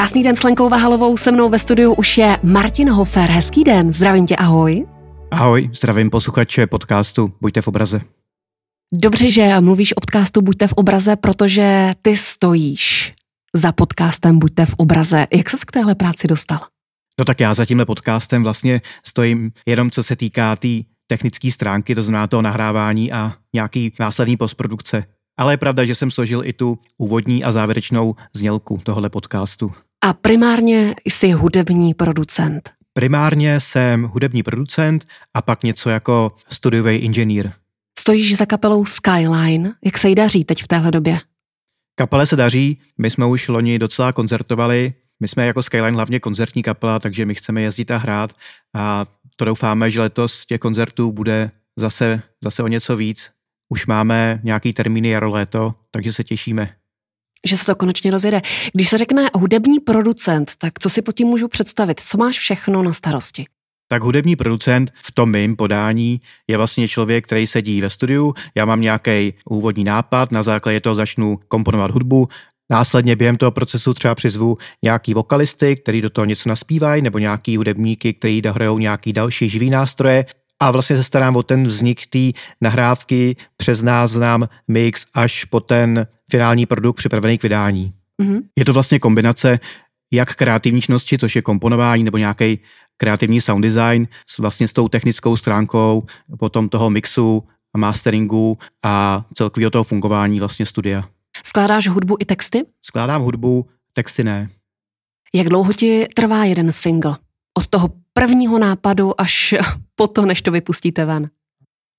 Krásný 0.00 0.22
den 0.22 0.36
s 0.36 0.42
Lenkou 0.42 0.68
Vahalovou, 0.68 1.16
se 1.16 1.32
mnou 1.32 1.48
ve 1.48 1.58
studiu 1.58 1.94
už 1.94 2.18
je 2.18 2.36
Martin 2.42 2.90
Hofer. 2.90 3.30
Hezký 3.30 3.64
den, 3.64 3.92
zdravím 3.92 4.26
tě, 4.26 4.36
ahoj. 4.36 4.86
Ahoj, 5.30 5.70
zdravím 5.72 6.10
posluchače 6.10 6.66
podcastu 6.66 7.32
Buďte 7.40 7.62
v 7.62 7.68
obraze. 7.68 8.00
Dobře, 8.92 9.30
že 9.30 9.60
mluvíš 9.60 9.96
o 9.96 10.00
podcastu 10.00 10.42
Buďte 10.42 10.68
v 10.68 10.72
obraze, 10.72 11.16
protože 11.16 11.94
ty 12.02 12.16
stojíš 12.16 13.12
za 13.54 13.72
podcastem 13.72 14.38
Buďte 14.38 14.66
v 14.66 14.74
obraze. 14.76 15.26
Jak 15.36 15.50
ses 15.50 15.64
k 15.64 15.72
téhle 15.72 15.94
práci 15.94 16.28
dostal? 16.28 16.58
No 17.18 17.24
tak 17.24 17.40
já 17.40 17.54
za 17.54 17.64
tímhle 17.64 17.86
podcastem 17.86 18.42
vlastně 18.42 18.80
stojím 19.04 19.52
jenom 19.66 19.90
co 19.90 20.02
se 20.02 20.16
týká 20.16 20.56
té 20.56 20.60
tý 20.60 20.84
technické 21.06 21.52
stránky, 21.52 21.94
to 21.94 22.02
znamená 22.02 22.26
toho 22.26 22.42
nahrávání 22.42 23.12
a 23.12 23.32
nějaký 23.54 23.92
následný 24.00 24.36
postprodukce. 24.36 25.04
Ale 25.38 25.52
je 25.52 25.56
pravda, 25.56 25.84
že 25.84 25.94
jsem 25.94 26.10
složil 26.10 26.42
i 26.44 26.52
tu 26.52 26.78
úvodní 26.98 27.44
a 27.44 27.52
závěrečnou 27.52 28.14
znělku 28.34 28.80
tohohle 28.82 29.10
podcastu. 29.10 29.72
A 30.04 30.12
primárně 30.12 30.94
jsi 31.04 31.32
hudební 31.32 31.94
producent. 31.94 32.70
Primárně 32.92 33.60
jsem 33.60 34.02
hudební 34.02 34.42
producent 34.42 35.06
a 35.34 35.42
pak 35.42 35.62
něco 35.62 35.90
jako 35.90 36.36
studiový 36.50 36.96
inženýr. 36.96 37.50
Stojíš 37.98 38.36
za 38.36 38.46
kapelou 38.46 38.84
Skyline. 38.84 39.72
Jak 39.84 39.98
se 39.98 40.08
jí 40.08 40.14
daří 40.14 40.44
teď 40.44 40.62
v 40.62 40.68
téhle 40.68 40.90
době? 40.90 41.20
Kapele 41.94 42.26
se 42.26 42.36
daří, 42.36 42.78
my 42.98 43.10
jsme 43.10 43.26
už 43.26 43.48
loni 43.48 43.78
docela 43.78 44.12
koncertovali, 44.12 44.94
my 45.20 45.28
jsme 45.28 45.46
jako 45.46 45.62
Skyline 45.62 45.94
hlavně 45.94 46.20
koncertní 46.20 46.62
kapela, 46.62 46.98
takže 46.98 47.26
my 47.26 47.34
chceme 47.34 47.62
jezdit 47.62 47.90
a 47.90 47.96
hrát 47.96 48.32
a 48.76 49.06
to 49.36 49.44
doufáme, 49.44 49.90
že 49.90 50.00
letos 50.00 50.46
těch 50.46 50.60
koncertů 50.60 51.12
bude 51.12 51.50
zase, 51.76 52.22
zase 52.44 52.62
o 52.62 52.68
něco 52.68 52.96
víc. 52.96 53.30
Už 53.68 53.86
máme 53.86 54.40
nějaký 54.42 54.72
termíny 54.72 55.08
jaro, 55.08 55.30
léto, 55.30 55.74
takže 55.90 56.12
se 56.12 56.24
těšíme. 56.24 56.74
Že 57.46 57.56
se 57.56 57.66
to 57.66 57.74
konečně 57.74 58.10
rozjede. 58.10 58.42
Když 58.74 58.88
se 58.88 58.98
řekne 58.98 59.30
hudební 59.34 59.80
producent, 59.80 60.52
tak 60.58 60.72
co 60.78 60.90
si 60.90 61.02
pod 61.02 61.12
tím 61.12 61.28
můžu 61.28 61.48
představit? 61.48 62.00
Co 62.00 62.18
máš 62.18 62.38
všechno 62.38 62.82
na 62.82 62.92
starosti? 62.92 63.46
tak 63.92 64.02
hudební 64.02 64.36
producent 64.36 64.92
v 65.02 65.12
tom 65.12 65.30
mým 65.30 65.56
podání 65.56 66.20
je 66.48 66.56
vlastně 66.56 66.88
člověk, 66.88 67.26
který 67.26 67.46
sedí 67.46 67.80
ve 67.80 67.90
studiu, 67.90 68.34
já 68.54 68.64
mám 68.64 68.80
nějaký 68.80 69.34
úvodní 69.44 69.84
nápad, 69.84 70.32
na 70.32 70.42
základě 70.42 70.80
toho 70.80 70.94
začnu 70.94 71.38
komponovat 71.48 71.90
hudbu, 71.90 72.28
Následně 72.70 73.16
během 73.16 73.36
toho 73.36 73.50
procesu 73.50 73.94
třeba 73.94 74.14
přizvu 74.14 74.58
nějaký 74.82 75.14
vokalisty, 75.14 75.76
který 75.76 76.02
do 76.02 76.10
toho 76.10 76.24
něco 76.24 76.48
naspívají, 76.48 77.02
nebo 77.02 77.18
nějaký 77.18 77.56
hudebníky, 77.56 78.14
který 78.14 78.42
dohrajou 78.42 78.78
nějaký 78.78 79.12
další 79.12 79.48
živý 79.48 79.70
nástroje 79.70 80.26
a 80.60 80.70
vlastně 80.70 80.96
se 80.96 81.04
starám 81.04 81.36
o 81.36 81.42
ten 81.42 81.64
vznik 81.64 82.06
té 82.06 82.40
nahrávky 82.60 83.36
přes 83.56 83.82
náznam, 83.82 84.48
mix 84.68 85.06
až 85.14 85.44
po 85.44 85.60
ten 85.60 86.06
finální 86.30 86.66
produkt 86.66 86.96
připravený 86.96 87.38
k 87.38 87.42
vydání. 87.42 87.92
Mm-hmm. 88.22 88.40
Je 88.58 88.64
to 88.64 88.72
vlastně 88.72 88.98
kombinace 88.98 89.60
jak 90.12 90.34
kreativní 90.34 90.80
činnosti, 90.80 91.18
což 91.18 91.36
je 91.36 91.42
komponování 91.42 92.04
nebo 92.04 92.18
nějaký 92.18 92.58
kreativní 92.96 93.40
sound 93.40 93.62
design 93.62 94.08
s 94.26 94.38
vlastně 94.38 94.68
s 94.68 94.72
tou 94.72 94.88
technickou 94.88 95.36
stránkou 95.36 96.06
potom 96.38 96.68
toho 96.68 96.90
mixu, 96.90 97.48
masteringu 97.76 98.58
a 98.82 99.24
celkového 99.34 99.70
toho 99.70 99.84
fungování 99.84 100.40
vlastně 100.40 100.66
studia. 100.66 101.08
Skládáš 101.44 101.88
hudbu 101.88 102.16
i 102.20 102.24
texty? 102.24 102.66
Skládám 102.82 103.22
hudbu, 103.22 103.66
texty 103.92 104.24
ne. 104.24 104.48
Jak 105.34 105.48
dlouho 105.48 105.72
ti 105.72 106.06
trvá 106.14 106.44
jeden 106.44 106.72
single? 106.72 107.16
Od 107.58 107.66
toho 107.66 107.88
prvního 108.12 108.58
nápadu 108.58 109.20
až 109.20 109.54
po 109.94 110.06
to, 110.06 110.26
než 110.26 110.42
to 110.42 110.50
vypustíte 110.50 111.04
ven? 111.04 111.30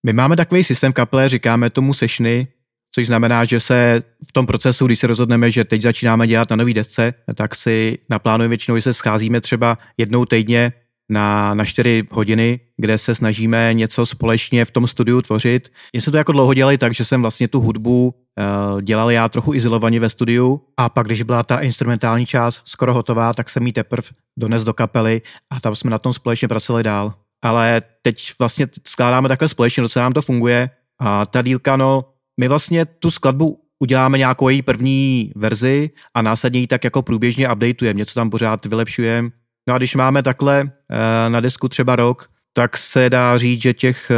My 0.06 0.14
máme 0.14 0.36
takový 0.36 0.64
systém 0.64 0.94
kaple, 0.94 1.30
říkáme 1.30 1.70
tomu 1.70 1.94
sešny, 1.94 2.48
což 2.96 3.08
znamená, 3.08 3.46
že 3.46 3.60
se 3.60 4.04
v 4.28 4.32
tom 4.32 4.46
procesu, 4.46 4.86
když 4.86 5.00
se 5.00 5.08
rozhodneme, 5.08 5.52
že 5.52 5.64
teď 5.64 5.82
začínáme 5.82 6.28
dělat 6.28 6.50
na 6.50 6.56
nový 6.56 6.74
desce, 6.74 7.14
tak 7.36 7.56
si 7.56 7.98
naplánujeme 8.10 8.50
většinou, 8.50 8.78
že 8.78 8.82
se 8.82 8.94
scházíme 8.94 9.42
třeba 9.42 9.78
jednou 9.98 10.26
týdně 10.26 10.74
na, 11.12 11.54
na 11.54 11.66
4 11.66 12.04
hodiny, 12.12 12.60
kde 12.78 12.98
se 12.98 13.16
snažíme 13.16 13.74
něco 13.74 14.06
společně 14.06 14.66
v 14.66 14.72
tom 14.72 14.88
studiu 14.88 15.22
tvořit. 15.22 15.72
Mě 15.94 16.02
se 16.02 16.12
to 16.12 16.18
jako 16.18 16.32
dlouho 16.32 16.54
dělali 16.54 16.78
tak, 16.78 16.94
že 16.94 17.06
jsem 17.06 17.22
vlastně 17.22 17.48
tu 17.48 17.60
hudbu 17.60 18.08
uh, 18.08 18.82
dělal 18.82 19.12
já 19.12 19.30
trochu 19.30 19.54
izolovaně 19.54 20.00
ve 20.00 20.10
studiu 20.10 20.62
a 20.78 20.90
pak, 20.90 21.06
když 21.06 21.22
byla 21.22 21.44
ta 21.44 21.60
instrumentální 21.60 22.26
část 22.26 22.62
skoro 22.66 22.94
hotová, 22.94 23.34
tak 23.34 23.50
jsem 23.50 23.68
ji 23.68 23.74
teprve 23.74 24.08
dones 24.38 24.64
do 24.64 24.74
kapely 24.74 25.22
a 25.50 25.60
tam 25.60 25.76
jsme 25.76 25.92
na 25.92 25.98
tom 25.98 26.14
společně 26.14 26.48
pracovali 26.48 26.84
dál. 26.84 27.14
Ale 27.44 27.82
teď 28.02 28.32
vlastně 28.40 28.68
skládáme 28.88 29.30
takhle 29.30 29.50
společně, 29.50 29.82
docela 29.82 30.06
nám 30.06 30.14
to 30.14 30.22
funguje 30.22 30.70
a 31.00 31.26
ta 31.26 31.42
dílka, 31.42 31.76
no, 31.76 32.06
my 32.40 32.48
vlastně 32.48 32.86
tu 32.86 33.12
skladbu 33.12 33.62
uděláme 33.80 34.18
nějakou 34.18 34.50
její 34.50 34.62
první 34.62 35.32
verzi 35.36 35.90
a 36.14 36.22
následně 36.22 36.60
ji 36.60 36.68
tak 36.68 36.84
jako 36.84 37.02
průběžně 37.02 37.50
updateujeme, 37.52 37.98
něco 37.98 38.14
tam 38.14 38.30
pořád 38.30 38.66
vylepšujeme 38.66 39.30
No 39.68 39.74
a 39.74 39.78
když 39.78 39.96
máme 39.96 40.24
takhle 40.24 40.62
eh, 40.62 41.30
na 41.30 41.40
desku 41.40 41.68
třeba 41.68 41.96
rok, 41.96 42.30
tak 42.54 42.78
se 42.78 43.10
dá 43.10 43.38
říct, 43.38 43.62
že 43.62 43.74
těch 43.74 44.12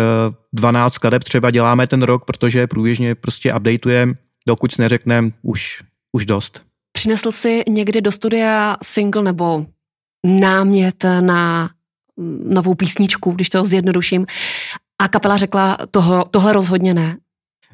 12 0.54 0.94
eh, 0.94 0.96
skladeb 0.96 1.24
třeba 1.24 1.52
děláme 1.52 1.88
ten 1.88 2.02
rok, 2.02 2.26
protože 2.26 2.68
průběžně 2.68 3.16
prostě 3.16 3.54
updateujeme, 3.54 4.14
dokud 4.48 4.78
neřekneme 4.78 5.32
už, 5.42 5.84
už 6.12 6.26
dost. 6.26 6.62
Přinesl 6.92 7.32
jsi 7.32 7.64
někdy 7.70 8.02
do 8.02 8.12
studia 8.12 8.78
single 8.84 9.24
nebo 9.24 9.66
námět 10.26 11.06
na 11.20 11.70
mm, 12.18 12.54
novou 12.54 12.76
písničku, 12.76 13.32
když 13.32 13.50
to 13.50 13.66
zjednoduším, 13.66 14.26
a 15.02 15.08
kapela 15.08 15.38
řekla, 15.38 15.78
toho, 15.92 16.26
tohle 16.32 16.54
rozhodně 16.54 16.94
ne. 16.94 17.18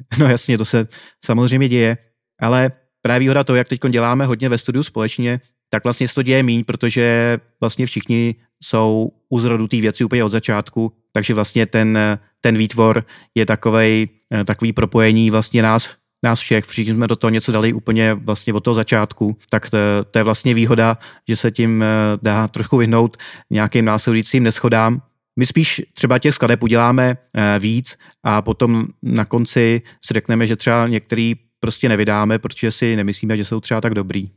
No 0.18 0.26
jasně, 0.26 0.58
to 0.58 0.64
se 0.64 0.88
samozřejmě 1.24 1.68
děje, 1.68 1.98
ale 2.40 2.72
právě 3.02 3.20
výhoda 3.20 3.44
toho, 3.44 3.56
jak 3.56 3.68
teď 3.68 3.80
děláme 3.90 4.26
hodně 4.26 4.48
ve 4.48 4.58
studiu 4.58 4.82
společně, 4.82 5.40
tak 5.70 5.84
vlastně 5.84 6.08
se 6.08 6.14
to 6.14 6.22
děje 6.22 6.42
míň, 6.42 6.64
protože 6.64 7.38
vlastně 7.60 7.86
všichni 7.86 8.34
jsou 8.62 9.12
u 9.28 9.40
zrodu 9.40 9.68
té 9.68 9.76
věci 9.80 10.04
úplně 10.04 10.24
od 10.24 10.32
začátku, 10.32 10.92
takže 11.12 11.34
vlastně 11.34 11.66
ten, 11.66 11.98
ten 12.40 12.58
výtvor 12.58 13.04
je 13.34 13.46
takovej, 13.46 14.08
eh, 14.34 14.44
takový 14.44 14.72
propojení 14.72 15.30
vlastně 15.30 15.62
nás, 15.62 15.90
nás 16.24 16.40
všech, 16.40 16.64
všichni 16.64 16.94
jsme 16.94 17.06
do 17.08 17.16
toho 17.16 17.30
něco 17.30 17.52
dali 17.52 17.72
úplně 17.72 18.14
vlastně 18.14 18.52
od 18.52 18.60
toho 18.60 18.74
začátku, 18.74 19.36
tak 19.48 19.70
to, 19.70 19.78
to 20.10 20.18
je 20.18 20.22
vlastně 20.22 20.54
výhoda, 20.54 20.98
že 21.28 21.36
se 21.36 21.50
tím 21.50 21.82
eh, 21.82 21.86
dá 22.22 22.48
trochu 22.48 22.76
vyhnout 22.76 23.16
nějakým 23.50 23.84
následujícím 23.84 24.42
neschodám. 24.42 25.02
My 25.40 25.46
spíš 25.46 25.82
třeba 25.94 26.18
těch 26.18 26.34
skladeb 26.34 26.62
uděláme 26.62 27.16
eh, 27.34 27.58
víc 27.58 27.96
a 28.22 28.42
potom 28.42 28.86
na 29.02 29.24
konci 29.24 29.82
si 30.04 30.14
řekneme, 30.14 30.46
že 30.46 30.56
třeba 30.56 30.88
některý 30.88 31.34
prostě 31.60 31.88
nevydáme, 31.88 32.38
protože 32.38 32.72
si 32.72 32.96
nemyslíme, 32.96 33.36
že 33.36 33.44
jsou 33.44 33.60
třeba 33.60 33.80
tak 33.80 33.94
dobrý. 33.94 34.30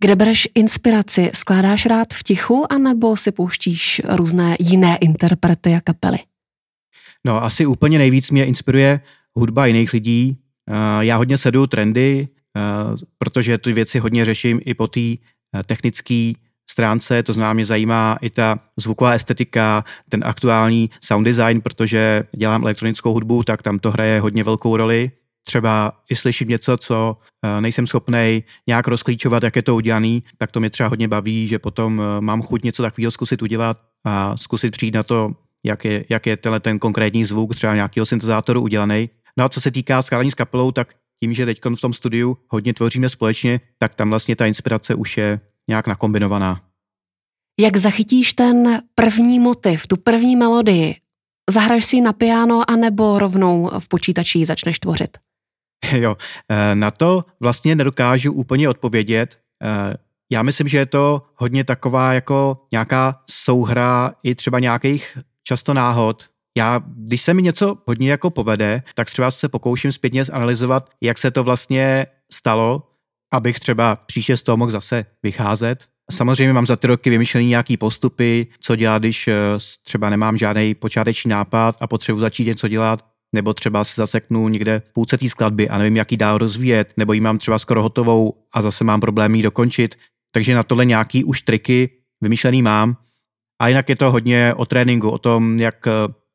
Kde 0.00 0.16
bereš 0.16 0.48
inspiraci? 0.54 1.30
Skládáš 1.34 1.86
rád 1.86 2.14
v 2.14 2.22
tichu, 2.22 2.72
anebo 2.72 3.16
si 3.16 3.32
pouštíš 3.32 4.02
různé 4.08 4.56
jiné 4.60 4.96
interprety 4.96 5.74
a 5.74 5.80
kapely? 5.80 6.18
No, 7.24 7.44
asi 7.44 7.66
úplně 7.66 7.98
nejvíc 7.98 8.30
mě 8.30 8.44
inspiruje 8.44 9.00
hudba 9.34 9.66
jiných 9.66 9.92
lidí. 9.92 10.36
Já 11.00 11.16
hodně 11.16 11.38
sleduju 11.38 11.66
trendy, 11.66 12.28
protože 13.18 13.58
ty 13.58 13.72
věci 13.72 13.98
hodně 13.98 14.24
řeším 14.24 14.60
i 14.64 14.74
po 14.74 14.88
té 14.88 15.00
technické 15.66 16.32
stránce, 16.70 17.22
to 17.22 17.32
znamená, 17.32 17.52
mě 17.52 17.66
zajímá 17.66 18.18
i 18.20 18.30
ta 18.30 18.58
zvuková 18.76 19.10
estetika, 19.10 19.84
ten 20.08 20.24
aktuální 20.24 20.90
sound 21.00 21.24
design, 21.24 21.60
protože 21.60 22.22
dělám 22.36 22.62
elektronickou 22.62 23.12
hudbu, 23.12 23.42
tak 23.42 23.62
tam 23.62 23.78
to 23.78 23.90
hraje 23.90 24.20
hodně 24.20 24.44
velkou 24.44 24.76
roli 24.76 25.10
třeba 25.44 25.92
i 26.10 26.16
slyším 26.16 26.48
něco, 26.48 26.76
co 26.76 27.16
eh, 27.44 27.60
nejsem 27.60 27.86
schopný 27.86 28.44
nějak 28.66 28.88
rozklíčovat, 28.88 29.42
jak 29.42 29.56
je 29.56 29.62
to 29.62 29.74
udělaný, 29.74 30.22
tak 30.38 30.50
to 30.50 30.60
mě 30.60 30.70
třeba 30.70 30.88
hodně 30.88 31.08
baví, 31.08 31.48
že 31.48 31.58
potom 31.58 32.02
eh, 32.02 32.20
mám 32.20 32.42
chuť 32.42 32.64
něco 32.64 32.82
takového 32.82 33.10
zkusit 33.10 33.42
udělat 33.42 33.80
a 34.04 34.36
zkusit 34.36 34.70
přijít 34.70 34.94
na 34.94 35.02
to, 35.02 35.30
jak 35.64 35.84
je, 35.84 36.04
jak 36.08 36.26
je 36.26 36.36
tenhle 36.36 36.60
ten 36.60 36.78
konkrétní 36.78 37.24
zvuk 37.24 37.54
třeba 37.54 37.74
nějakého 37.74 38.06
syntezátoru 38.06 38.62
udělaný. 38.62 39.10
No 39.36 39.44
a 39.44 39.48
co 39.48 39.60
se 39.60 39.70
týká 39.70 40.02
skládání 40.02 40.30
s 40.30 40.34
kapelou, 40.34 40.72
tak 40.72 40.94
tím, 41.20 41.32
že 41.32 41.46
teď 41.46 41.60
v 41.76 41.80
tom 41.80 41.92
studiu 41.92 42.36
hodně 42.48 42.74
tvoříme 42.74 43.08
společně, 43.08 43.60
tak 43.78 43.94
tam 43.94 44.10
vlastně 44.10 44.36
ta 44.36 44.46
inspirace 44.46 44.94
už 44.94 45.16
je 45.16 45.40
nějak 45.70 45.86
nakombinovaná. 45.86 46.60
Jak 47.60 47.76
zachytíš 47.76 48.32
ten 48.32 48.82
první 48.94 49.38
motiv, 49.38 49.86
tu 49.86 49.96
první 49.96 50.36
melodii? 50.36 50.96
Zahraješ 51.50 51.84
si 51.84 52.00
na 52.00 52.12
piano 52.12 52.70
anebo 52.70 53.18
rovnou 53.18 53.70
v 53.78 53.88
počítači 53.88 54.44
začneš 54.44 54.78
tvořit? 54.78 55.18
Jo, 55.92 56.16
eh, 56.48 56.74
na 56.74 56.90
to 56.90 57.24
vlastně 57.40 57.74
nedokážu 57.74 58.32
úplně 58.32 58.68
odpovědět. 58.68 59.38
Eh, 59.62 59.94
já 60.32 60.42
myslím, 60.42 60.68
že 60.68 60.78
je 60.78 60.86
to 60.86 61.22
hodně 61.34 61.64
taková 61.64 62.12
jako 62.12 62.66
nějaká 62.72 63.20
souhra 63.30 64.12
i 64.22 64.34
třeba 64.34 64.58
nějakých 64.58 65.18
často 65.42 65.74
náhod. 65.74 66.28
Já, 66.56 66.82
když 66.86 67.22
se 67.22 67.34
mi 67.34 67.42
něco 67.42 67.78
hodně 67.86 68.10
jako 68.10 68.30
povede, 68.30 68.82
tak 68.94 69.10
třeba 69.10 69.30
se 69.30 69.48
pokouším 69.48 69.92
zpětně 69.92 70.24
zanalizovat, 70.24 70.90
jak 71.00 71.18
se 71.18 71.30
to 71.30 71.44
vlastně 71.44 72.06
stalo, 72.32 72.89
abych 73.32 73.60
třeba 73.60 73.96
příště 73.96 74.36
z 74.36 74.42
toho 74.42 74.56
mohl 74.56 74.70
zase 74.70 75.06
vycházet. 75.22 75.86
Samozřejmě 76.10 76.52
mám 76.52 76.66
za 76.66 76.76
ty 76.76 76.86
roky 76.86 77.10
vymyšlený 77.10 77.46
nějaký 77.46 77.76
postupy, 77.76 78.46
co 78.60 78.76
dělat, 78.76 78.98
když 78.98 79.28
eh, 79.28 79.34
třeba 79.82 80.10
nemám 80.10 80.38
žádný 80.38 80.74
počáteční 80.74 81.28
nápad 81.28 81.76
a 81.80 81.86
potřebuji 81.86 82.20
začít 82.20 82.46
něco 82.46 82.68
dělat 82.68 83.10
nebo 83.32 83.54
třeba 83.54 83.84
se 83.84 83.92
zaseknu 83.96 84.48
někde 84.48 84.82
v 84.90 84.92
půlce 84.92 85.18
té 85.18 85.28
skladby 85.28 85.68
a 85.68 85.78
nevím, 85.78 85.96
jak 85.96 86.12
ji 86.12 86.18
dál 86.18 86.38
rozvíjet, 86.38 86.92
nebo 86.96 87.12
ji 87.12 87.20
mám 87.20 87.38
třeba 87.38 87.58
skoro 87.58 87.82
hotovou 87.82 88.34
a 88.54 88.62
zase 88.62 88.84
mám 88.84 89.00
problém 89.00 89.34
ji 89.34 89.42
dokončit, 89.42 89.94
takže 90.32 90.54
na 90.54 90.62
tohle 90.62 90.84
nějaký 90.84 91.24
už 91.24 91.42
triky 91.42 91.90
vymyšlený 92.20 92.62
mám. 92.62 92.96
A 93.60 93.68
jinak 93.68 93.88
je 93.88 93.96
to 93.96 94.10
hodně 94.10 94.54
o 94.54 94.66
tréninku, 94.66 95.10
o 95.10 95.18
tom, 95.18 95.58
jak 95.58 95.86
eh, 95.86 95.90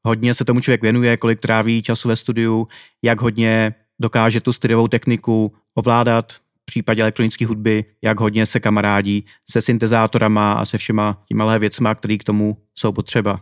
hodně 0.05 0.33
se 0.33 0.45
tomu 0.45 0.59
člověk 0.59 0.81
věnuje, 0.81 1.17
kolik 1.17 1.39
tráví 1.39 1.81
času 1.81 2.07
ve 2.07 2.15
studiu, 2.15 2.67
jak 3.03 3.21
hodně 3.21 3.75
dokáže 4.01 4.41
tu 4.41 4.53
studiovou 4.53 4.87
techniku 4.87 5.53
ovládat, 5.75 6.33
v 6.65 6.71
případě 6.71 7.01
elektronické 7.01 7.45
hudby, 7.45 7.85
jak 8.01 8.19
hodně 8.19 8.45
se 8.45 8.59
kamarádí 8.59 9.25
se 9.49 9.61
syntezátorama 9.61 10.53
a 10.53 10.65
se 10.65 10.77
všema 10.77 11.23
těma 11.27 11.57
věcma, 11.57 11.95
které 11.95 12.17
k 12.17 12.23
tomu 12.23 12.57
jsou 12.75 12.91
potřeba. 12.91 13.41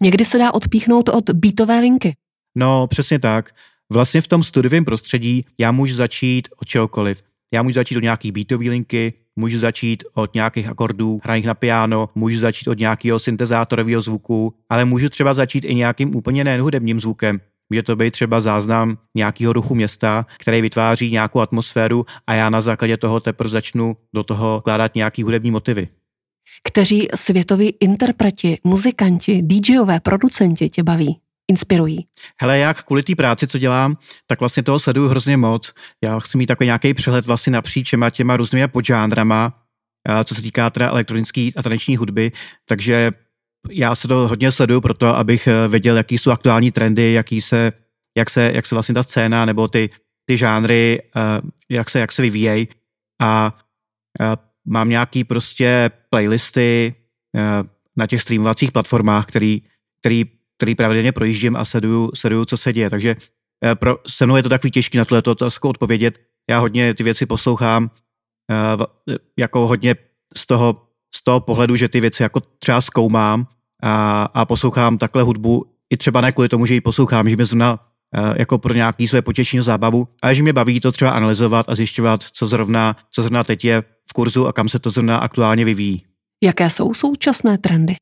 Někdy 0.00 0.24
se 0.24 0.38
dá 0.38 0.54
odpíchnout 0.54 1.08
od 1.08 1.30
beatové 1.30 1.80
linky. 1.80 2.16
No, 2.56 2.86
přesně 2.86 3.18
tak. 3.18 3.54
Vlastně 3.92 4.20
v 4.20 4.28
tom 4.28 4.42
studiovém 4.42 4.84
prostředí 4.84 5.44
já 5.58 5.72
můžu 5.72 5.94
začít 5.94 6.48
od 6.56 6.68
čehokoliv. 6.68 7.22
Já 7.54 7.62
můžu 7.62 7.74
začít 7.74 7.96
od 7.96 8.02
nějaký 8.02 8.32
beatové 8.32 8.70
linky, 8.70 9.12
můžu 9.36 9.58
začít 9.58 10.04
od 10.14 10.34
nějakých 10.34 10.68
akordů 10.68 11.20
hraných 11.24 11.46
na 11.46 11.54
piano, 11.54 12.08
můžu 12.14 12.38
začít 12.38 12.68
od 12.68 12.78
nějakého 12.78 13.18
syntezátorového 13.18 14.02
zvuku, 14.02 14.54
ale 14.68 14.84
můžu 14.84 15.08
třeba 15.08 15.34
začít 15.34 15.64
i 15.64 15.74
nějakým 15.74 16.16
úplně 16.16 16.44
nehudebním 16.44 17.00
zvukem. 17.00 17.40
Může 17.70 17.82
to 17.82 17.96
být 17.96 18.10
třeba 18.10 18.40
záznam 18.40 18.98
nějakého 19.14 19.52
ruchu 19.52 19.74
města, 19.74 20.26
který 20.38 20.60
vytváří 20.60 21.10
nějakou 21.10 21.40
atmosféru 21.40 22.06
a 22.26 22.34
já 22.34 22.50
na 22.50 22.60
základě 22.60 22.96
toho 22.96 23.20
teprve 23.20 23.50
začnu 23.50 23.96
do 24.14 24.22
toho 24.22 24.60
kládat 24.60 24.94
nějaký 24.94 25.22
hudební 25.22 25.50
motivy. 25.50 25.88
Kteří 26.68 27.08
světoví 27.14 27.74
interpreti, 27.80 28.58
muzikanti, 28.64 29.42
DJové, 29.42 30.00
producenti 30.00 30.70
tě 30.70 30.82
baví? 30.82 31.20
inspirují? 31.48 32.06
Hele, 32.40 32.58
jak 32.58 32.82
kvůli 32.84 33.02
té 33.02 33.14
práci, 33.14 33.46
co 33.46 33.58
dělám, 33.58 33.96
tak 34.26 34.40
vlastně 34.40 34.62
toho 34.62 34.78
sleduju 34.78 35.08
hrozně 35.08 35.36
moc. 35.36 35.72
Já 36.04 36.20
chci 36.20 36.38
mít 36.38 36.46
takový 36.46 36.66
nějaký 36.66 36.94
přehled 36.94 37.26
vlastně 37.26 37.50
napříč 37.50 37.90
těma, 37.90 38.10
těma 38.10 38.36
různými 38.36 38.68
podžánrama, 38.68 39.52
co 40.24 40.34
se 40.34 40.42
týká 40.42 40.70
teda 40.70 40.88
elektronické 40.88 41.50
a 41.56 41.62
taneční 41.62 41.96
hudby, 41.96 42.32
takže 42.68 43.12
já 43.70 43.94
se 43.94 44.08
to 44.08 44.28
hodně 44.28 44.52
sleduju 44.52 44.80
proto, 44.80 45.16
abych 45.16 45.46
eh, 45.46 45.68
věděl, 45.68 45.96
jaký 45.96 46.18
jsou 46.18 46.30
aktuální 46.30 46.70
trendy, 46.70 47.12
jaký 47.12 47.40
se, 47.40 47.72
jak, 48.18 48.30
se, 48.30 48.52
jak 48.54 48.66
se 48.66 48.74
vlastně 48.74 48.94
ta 48.94 49.02
scéna 49.02 49.44
nebo 49.44 49.68
ty, 49.68 49.90
ty 50.24 50.36
žánry, 50.36 51.02
eh, 51.16 51.20
jak 51.70 51.90
se, 51.90 51.98
jak 51.98 52.12
se 52.12 52.22
vyvíjejí 52.22 52.68
a 53.22 53.58
eh, 54.20 54.36
mám 54.66 54.88
nějaký 54.88 55.24
prostě 55.24 55.90
playlisty 56.10 56.94
na 57.96 58.06
těch 58.06 58.22
streamovacích 58.22 58.72
platformách, 58.72 59.26
který, 59.26 59.62
který, 60.00 60.24
který 60.56 60.74
pravidelně 60.74 61.12
projíždím 61.12 61.56
a 61.56 61.64
sleduju, 61.64 62.10
sleduju, 62.14 62.44
co 62.44 62.56
se 62.56 62.72
děje. 62.72 62.90
Takže 62.90 63.16
pro, 63.74 63.98
se 64.06 64.26
mnou 64.26 64.36
je 64.36 64.42
to 64.42 64.48
takový 64.48 64.70
těžký 64.70 64.98
na 64.98 65.04
tohle 65.04 65.22
otázku 65.26 65.68
odpovědět. 65.68 66.18
Já 66.50 66.58
hodně 66.58 66.94
ty 66.94 67.02
věci 67.02 67.26
poslouchám, 67.26 67.90
jako 69.38 69.68
hodně 69.68 69.94
z 70.36 70.46
toho, 70.46 70.88
z 71.14 71.24
toho 71.24 71.40
pohledu, 71.40 71.76
že 71.76 71.88
ty 71.88 72.00
věci 72.00 72.22
jako 72.22 72.40
třeba 72.40 72.80
zkoumám 72.80 73.46
a, 73.84 74.22
a 74.34 74.44
poslouchám 74.44 74.98
takhle 74.98 75.22
hudbu, 75.22 75.64
i 75.90 75.96
třeba 75.96 76.20
ne 76.20 76.32
kvůli 76.32 76.48
tomu, 76.48 76.66
že 76.66 76.74
ji 76.74 76.80
poslouchám, 76.80 77.28
že 77.28 77.36
mě 77.36 77.46
zrovna 77.46 77.78
e, 78.14 78.34
jako 78.38 78.58
pro 78.58 78.74
nějaký 78.74 79.08
své 79.08 79.22
potěšení 79.22 79.62
zábavu, 79.62 80.08
ale 80.22 80.34
že 80.34 80.42
mě 80.42 80.52
baví 80.52 80.80
to 80.80 80.92
třeba 80.92 81.10
analyzovat 81.10 81.68
a 81.68 81.74
zjišťovat, 81.74 82.22
co 82.22 82.46
zrovna, 82.46 82.96
co 83.10 83.22
zrovna 83.22 83.44
teď 83.44 83.64
je 83.64 83.82
v 84.10 84.12
kurzu 84.12 84.46
a 84.46 84.52
kam 84.52 84.68
se 84.68 84.78
to 84.78 84.90
zrovna 84.90 85.16
aktuálně 85.16 85.64
vyvíjí. 85.64 86.04
Jaké 86.44 86.70
jsou 86.70 86.94
současné 86.94 87.58
trendy? 87.58 87.94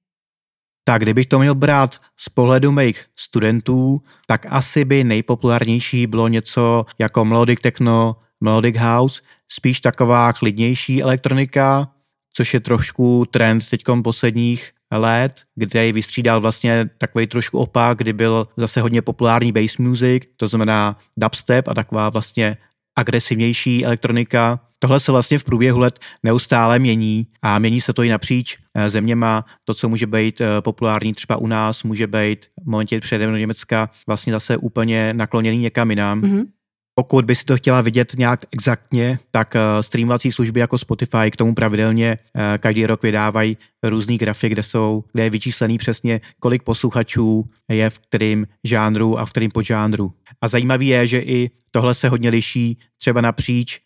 Tak 0.84 1.02
kdybych 1.02 1.26
to 1.26 1.38
měl 1.38 1.55
brát 1.55 2.00
z 2.17 2.29
pohledu 2.29 2.73
mých 2.73 3.05
studentů, 3.17 4.02
tak 4.26 4.46
asi 4.49 4.84
by 4.84 5.05
nejpopulárnější 5.05 6.06
bylo 6.06 6.29
něco 6.29 6.87
jako 6.99 7.25
melodic 7.25 7.61
techno, 7.61 8.17
melodic 8.40 8.76
house, 8.79 9.23
spíš 9.49 9.81
taková 9.81 10.32
klidnější 10.32 11.02
elektronika, 11.02 11.88
což 12.37 12.55
je 12.55 12.61
trošku 12.61 13.25
trend 13.31 13.70
teď 13.70 13.84
posledních 14.05 14.70
let, 14.96 15.32
kde 15.54 15.92
vystřídal 15.92 16.40
vlastně 16.40 16.90
takový 16.98 17.26
trošku 17.26 17.58
opak, 17.58 17.98
kdy 17.98 18.12
byl 18.12 18.48
zase 18.56 18.80
hodně 18.80 19.02
populární 19.02 19.52
bass 19.52 19.78
music, 19.78 20.22
to 20.36 20.48
znamená 20.48 20.98
dubstep 21.16 21.68
a 21.68 21.74
taková 21.74 22.08
vlastně 22.08 22.56
agresivnější 22.96 23.84
elektronika. 23.84 24.60
Tohle 24.78 25.00
se 25.00 25.12
vlastně 25.12 25.38
v 25.38 25.44
průběhu 25.44 25.78
let 25.78 25.98
neustále 26.22 26.78
mění 26.78 27.26
a 27.42 27.58
mění 27.58 27.80
se 27.80 27.92
to 27.92 28.02
i 28.02 28.08
napříč 28.08 28.58
eh, 28.74 28.88
zeměma. 28.88 29.44
To, 29.64 29.74
co 29.74 29.88
může 29.88 30.06
být 30.06 30.40
eh, 30.40 30.46
populární 30.60 31.14
třeba 31.14 31.36
u 31.36 31.46
nás, 31.46 31.82
může 31.82 32.06
být 32.06 32.46
v 32.64 32.66
momentě 32.66 33.00
předem 33.00 33.30
do 33.30 33.36
Německa 33.36 33.90
vlastně 34.06 34.32
zase 34.32 34.56
úplně 34.56 35.14
nakloněný 35.14 35.58
někam 35.58 35.90
jinam. 35.90 36.20
Mm-hmm. 36.20 36.44
Pokud 36.94 37.24
by 37.24 37.34
si 37.34 37.44
to 37.44 37.56
chtěla 37.56 37.80
vidět 37.80 38.12
nějak 38.18 38.44
exaktně, 38.52 39.18
tak 39.30 39.54
uh, 39.54 39.80
streamovací 39.80 40.32
služby 40.32 40.60
jako 40.60 40.78
Spotify 40.78 41.30
k 41.30 41.36
tomu 41.36 41.54
pravidelně 41.54 42.18
uh, 42.34 42.42
každý 42.58 42.86
rok 42.86 43.02
vydávají 43.02 43.56
různý 43.82 44.18
grafy, 44.18 44.48
kde 44.48 44.62
jsou, 44.62 45.04
kde 45.12 45.24
je 45.24 45.30
vyčíslený 45.30 45.78
přesně, 45.78 46.20
kolik 46.40 46.62
posluchačů 46.62 47.44
je 47.70 47.90
v 47.90 47.98
kterém 47.98 48.46
žánru 48.64 49.18
a 49.18 49.26
v 49.26 49.30
kterém 49.30 49.50
podžánru. 49.50 50.12
A 50.40 50.48
zajímavý 50.48 50.86
je, 50.86 51.06
že 51.06 51.20
i 51.20 51.50
tohle 51.70 51.94
se 51.94 52.08
hodně 52.08 52.30
liší 52.30 52.78
třeba 52.98 53.20
napříč 53.20 53.80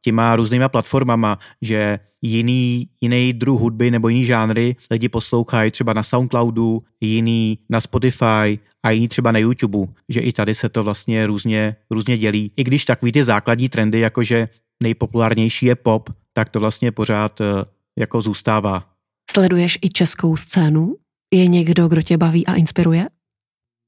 těma 0.00 0.36
různýma 0.36 0.68
platformama, 0.68 1.38
že 1.62 1.98
jiný, 2.22 2.88
jiný 3.00 3.32
druh 3.32 3.60
hudby 3.60 3.90
nebo 3.90 4.08
jiný 4.08 4.24
žánry 4.24 4.76
lidi 4.90 5.08
poslouchají 5.08 5.70
třeba 5.70 5.92
na 5.92 6.02
Soundcloudu, 6.02 6.82
jiný 7.00 7.58
na 7.68 7.80
Spotify 7.80 8.58
a 8.82 8.90
jiný 8.90 9.08
třeba 9.08 9.32
na 9.32 9.38
YouTube, 9.38 9.92
že 10.08 10.20
i 10.20 10.32
tady 10.32 10.54
se 10.54 10.68
to 10.68 10.82
vlastně 10.82 11.26
různě, 11.26 11.76
různě 11.90 12.18
dělí. 12.18 12.52
I 12.56 12.64
když 12.64 12.84
takový 12.84 13.12
ty 13.12 13.24
základní 13.24 13.68
trendy, 13.68 14.00
jakože 14.00 14.48
nejpopulárnější 14.82 15.66
je 15.66 15.74
pop, 15.74 16.10
tak 16.32 16.48
to 16.48 16.60
vlastně 16.60 16.92
pořád 16.92 17.40
uh, 17.40 17.46
jako 17.98 18.22
zůstává. 18.22 18.90
Sleduješ 19.30 19.78
i 19.82 19.90
českou 19.90 20.36
scénu? 20.36 20.96
Je 21.34 21.46
někdo, 21.46 21.88
kdo 21.88 22.02
tě 22.02 22.16
baví 22.16 22.46
a 22.46 22.54
inspiruje? 22.54 23.06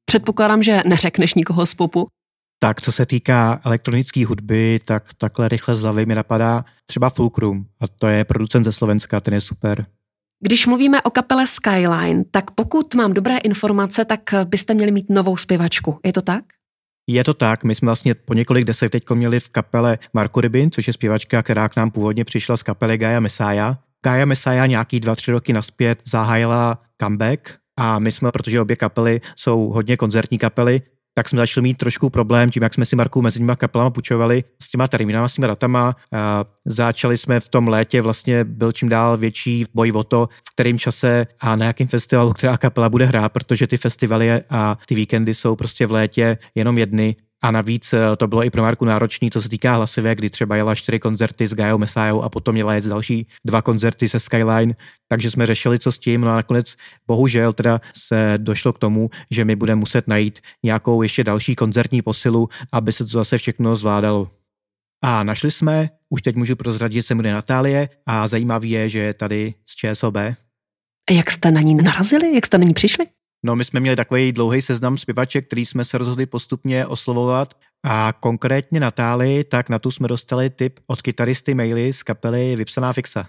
Předpokládám, 0.05 0.63
že 0.63 0.83
neřekneš 0.87 1.35
nikoho 1.35 1.67
z 1.67 1.75
popu. 1.75 2.07
Tak 2.59 2.81
co 2.81 2.93
se 2.93 3.07
týká 3.07 3.61
elektronické 3.65 4.27
hudby, 4.27 4.81
tak 4.85 5.15
takhle 5.15 5.49
rychle 5.49 5.77
z 5.77 5.81
hlavy 5.81 6.07
mi 6.07 6.15
napadá 6.15 6.65
třeba 6.87 7.11
Fulcrum 7.11 7.67
a 7.81 7.89
to 7.89 8.07
je 8.07 8.25
producent 8.25 8.65
ze 8.65 8.73
Slovenska, 8.73 9.21
ten 9.21 9.35
je 9.35 9.41
super. 9.41 9.87
Když 10.41 10.67
mluvíme 10.67 11.03
o 11.03 11.11
kapele 11.11 11.47
Skyline, 11.47 12.25
tak 12.31 12.51
pokud 12.51 12.95
mám 12.95 13.13
dobré 13.13 13.39
informace, 13.39 14.05
tak 14.05 14.21
byste 14.45 14.75
měli 14.75 14.91
mít 14.91 15.11
novou 15.11 15.37
zpěvačku. 15.37 16.01
Je 16.05 16.13
to 16.13 16.23
tak? 16.23 16.45
Je 17.09 17.25
to 17.25 17.35
tak, 17.35 17.65
my 17.65 17.75
jsme 17.75 17.87
vlastně 17.87 18.15
po 18.15 18.35
několik 18.35 18.65
desek 18.65 18.93
teď 18.93 19.11
měli 19.11 19.41
v 19.41 19.49
kapele 19.49 19.99
Marko 20.13 20.41
Rybin, 20.41 20.71
což 20.71 20.87
je 20.87 20.93
zpěvačka, 20.93 21.43
která 21.43 21.69
k 21.69 21.77
nám 21.77 21.91
původně 21.91 22.25
přišla 22.25 22.57
z 22.57 22.63
kapely 22.63 22.99
Gaia 22.99 23.21
Messiah. 23.21 23.79
Gaia 24.05 24.25
Messiah 24.25 24.69
nějaký 24.69 25.01
dva, 25.01 25.15
tři 25.15 25.31
roky 25.31 25.53
naspět 25.53 25.99
zahájila 26.05 26.79
comeback 27.03 27.59
a 27.79 27.99
my 27.99 28.13
jsme, 28.13 28.33
protože 28.33 28.61
obě 28.61 28.77
kapely 28.77 29.21
jsou 29.37 29.69
hodně 29.69 29.97
koncertní 29.97 30.39
kapely, 30.39 30.83
tak 31.19 31.29
jsme 31.29 31.37
začali 31.37 31.63
mít 31.63 31.77
trošku 31.77 32.11
problém 32.11 32.51
tím, 32.51 32.63
jak 32.63 32.75
jsme 32.75 32.85
si 32.85 32.97
Marku 32.97 33.23
mezi 33.23 33.39
těma 33.39 33.57
kapelama 33.57 33.91
půjčovali 33.91 34.45
s 34.63 34.71
těma 34.71 34.89
termínama, 34.89 35.29
s 35.29 35.35
těma 35.35 35.47
datama. 35.47 35.97
A 36.13 36.45
začali 36.65 37.19
jsme 37.19 37.41
v 37.41 37.49
tom 37.49 37.69
létě, 37.69 38.03
vlastně 38.03 38.45
byl 38.45 38.73
čím 38.73 38.89
dál 38.89 39.17
větší 39.17 39.65
boj 39.75 39.93
o 39.93 40.05
to, 40.05 40.29
v 40.49 40.55
kterém 40.55 40.79
čase 40.79 41.27
a 41.41 41.57
na 41.57 41.67
jakém 41.67 41.89
festivalu 41.89 42.33
která 42.33 42.57
kapela 42.57 42.89
bude 42.89 43.05
hrát, 43.05 43.29
protože 43.29 43.67
ty 43.67 43.77
festivaly 43.77 44.43
a 44.51 44.79
ty 44.87 44.95
víkendy 44.95 45.35
jsou 45.35 45.57
prostě 45.57 45.87
v 45.87 45.93
létě 45.93 46.39
jenom 46.55 46.79
jedny 46.79 47.17
a 47.43 47.51
navíc 47.51 47.93
eh, 47.93 48.17
to 48.17 48.27
bylo 48.27 48.45
i 48.45 48.51
pro 48.51 48.63
Marku 48.63 48.85
náročný, 48.85 49.31
co 49.31 49.43
se 49.43 49.49
týká 49.49 49.77
hlasivě, 49.77 50.15
kdy 50.15 50.31
třeba 50.31 50.57
jela 50.57 50.75
čtyři 50.75 50.99
koncerty 50.99 51.47
s 51.47 51.55
Gajou 51.55 51.79
Messiahou 51.79 52.23
a 52.23 52.29
potom 52.29 52.53
měla 52.53 52.75
jet 52.75 52.85
další 52.85 53.27
dva 53.45 53.63
koncerty 53.63 54.09
se 54.09 54.21
Skyline, 54.21 54.75
takže 55.09 55.31
jsme 55.31 55.47
řešili, 55.47 55.79
co 55.79 55.93
s 55.93 55.99
tím, 55.99 56.21
no 56.21 56.29
a 56.29 56.37
nakonec 56.37 56.77
bohužel 57.07 57.53
teda 57.53 57.81
se 57.97 58.35
došlo 58.37 58.73
k 58.73 58.79
tomu, 58.79 59.11
že 59.31 59.45
my 59.45 59.57
budeme 59.57 59.81
muset 59.81 60.09
najít 60.09 60.41
nějakou 60.65 61.03
ještě 61.03 61.25
další 61.25 61.55
koncertní 61.55 62.03
posilu, 62.03 62.49
aby 62.73 62.93
se 62.93 63.05
to 63.05 63.11
zase 63.11 63.39
všechno 63.39 63.77
zvládalo. 63.77 64.31
A 65.05 65.23
našli 65.23 65.51
jsme, 65.51 65.89
už 66.11 66.23
teď 66.23 66.37
můžu 66.37 66.57
prozradit, 66.57 67.07
se 67.07 67.15
jmenuje 67.15 67.35
Natálie 67.35 67.89
a 68.07 68.29
zajímavý 68.29 68.71
je, 68.71 68.89
že 68.89 68.99
je 68.99 69.15
tady 69.15 69.55
z 69.67 69.75
ČSOB. 69.75 70.17
Jak 71.11 71.31
jste 71.31 71.51
na 71.51 71.61
ní 71.61 71.75
narazili? 71.75 72.35
Jak 72.35 72.47
jste 72.47 72.59
na 72.59 72.65
ní 72.65 72.75
přišli? 72.75 73.07
No, 73.45 73.57
my 73.57 73.65
jsme 73.65 73.81
měli 73.81 73.97
takový 73.97 74.33
dlouhý 74.33 74.63
seznam 74.63 74.97
zpěvaček, 74.97 75.47
který 75.47 75.67
jsme 75.67 75.85
se 75.85 75.99
rozhodli 75.99 76.27
postupně 76.27 76.87
oslovovat 76.87 77.55
a 77.85 78.13
konkrétně 78.21 78.81
Natáli, 78.81 79.45
tak 79.45 79.69
na 79.71 79.79
tu 79.79 79.91
jsme 79.91 80.09
dostali 80.09 80.51
tip 80.51 80.81
od 80.87 81.03
kytaristy 81.03 81.55
maily 81.55 81.93
z 81.93 82.03
kapely 82.03 82.57
Vypsaná 82.57 82.93
fixa. 82.93 83.29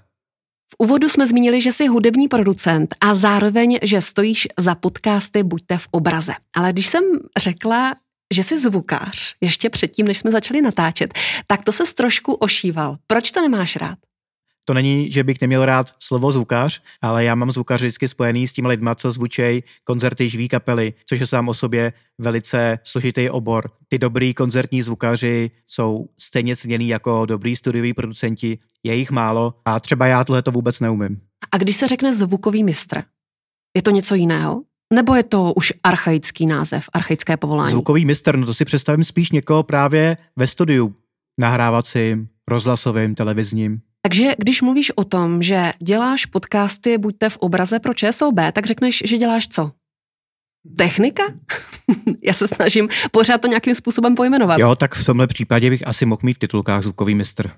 V 0.71 0.75
úvodu 0.77 1.09
jsme 1.09 1.27
zmínili, 1.27 1.61
že 1.61 1.71
jsi 1.71 1.87
hudební 1.87 2.27
producent 2.27 2.95
a 3.01 3.15
zároveň, 3.15 3.77
že 3.83 4.01
stojíš 4.01 4.47
za 4.59 4.75
podcasty 4.75 5.43
Buďte 5.43 5.77
v 5.77 5.87
obraze. 5.91 6.33
Ale 6.55 6.73
když 6.73 6.87
jsem 6.87 7.03
řekla, 7.37 7.95
že 8.33 8.43
jsi 8.43 8.59
zvukář, 8.59 9.35
ještě 9.41 9.69
předtím, 9.69 10.07
než 10.07 10.17
jsme 10.17 10.31
začali 10.31 10.61
natáčet, 10.61 11.13
tak 11.47 11.63
to 11.63 11.71
se 11.71 11.83
trošku 11.93 12.33
ošíval. 12.33 12.97
Proč 13.07 13.31
to 13.31 13.41
nemáš 13.41 13.75
rád? 13.75 13.97
To 14.67 14.73
není, 14.73 15.11
že 15.11 15.23
bych 15.23 15.41
neměl 15.41 15.65
rád 15.65 15.91
slovo 15.99 16.31
zvukař, 16.31 16.81
ale 17.01 17.23
já 17.23 17.35
mám 17.35 17.51
zvukař 17.51 17.81
vždycky 17.81 18.07
spojený 18.07 18.47
s 18.47 18.53
těmi 18.53 18.67
lidma, 18.67 18.95
co 18.95 19.11
zvučej 19.11 19.63
koncerty 19.83 20.29
živý 20.29 20.49
kapely, 20.49 20.93
což 21.05 21.19
je 21.19 21.27
sám 21.27 21.49
o 21.49 21.53
sobě 21.53 21.93
velice 22.17 22.79
složitý 22.83 23.29
obor. 23.29 23.71
Ty 23.87 23.99
dobrý 23.99 24.33
koncertní 24.33 24.81
zvukaři 24.81 25.51
jsou 25.67 26.09
stejně 26.19 26.55
ceněný 26.55 26.87
jako 26.87 27.25
dobrý 27.25 27.55
studioví 27.55 27.93
producenti, 27.93 28.59
je 28.83 28.95
jich 28.95 29.11
málo 29.11 29.53
a 29.65 29.79
třeba 29.79 30.07
já 30.07 30.23
tohle 30.23 30.41
to 30.41 30.51
vůbec 30.51 30.79
neumím. 30.79 31.21
A 31.51 31.57
když 31.57 31.77
se 31.77 31.87
řekne 31.87 32.13
zvukový 32.15 32.63
mistr, 32.63 33.03
je 33.77 33.81
to 33.81 33.91
něco 33.91 34.15
jiného? 34.15 34.63
Nebo 34.93 35.15
je 35.15 35.23
to 35.23 35.53
už 35.53 35.73
archaický 35.83 36.45
název, 36.45 36.89
archaické 36.93 37.37
povolání? 37.37 37.71
Zvukový 37.71 38.05
mistr, 38.05 38.37
no 38.37 38.45
to 38.45 38.53
si 38.53 38.65
představím 38.65 39.03
spíš 39.03 39.31
někoho 39.31 39.63
právě 39.63 40.17
ve 40.35 40.47
studiu, 40.47 40.95
nahrávacím, 41.39 42.27
rozhlasovým, 42.47 43.15
televizním. 43.15 43.81
Takže 44.07 44.33
když 44.37 44.61
mluvíš 44.61 44.91
o 44.95 45.03
tom, 45.03 45.43
že 45.43 45.73
děláš 45.79 46.25
podcasty 46.25 46.97
buďte 46.97 47.29
v 47.29 47.37
obraze 47.37 47.79
pro 47.79 47.93
ČSOB, 47.93 48.35
tak 48.53 48.65
řekneš, 48.65 49.03
že 49.05 49.17
děláš 49.17 49.47
co? 49.47 49.71
Technika? 50.77 51.23
Já 52.23 52.33
se 52.33 52.47
snažím 52.47 52.89
pořád 53.11 53.41
to 53.41 53.47
nějakým 53.47 53.75
způsobem 53.75 54.15
pojmenovat. 54.15 54.59
Jo, 54.59 54.75
tak 54.75 54.95
v 54.95 55.05
tomhle 55.05 55.27
případě 55.27 55.69
bych 55.69 55.87
asi 55.87 56.05
mohl 56.05 56.19
mít 56.23 56.33
v 56.33 56.39
titulkách 56.39 56.83
zvukový 56.83 57.15
mistr. 57.15 57.51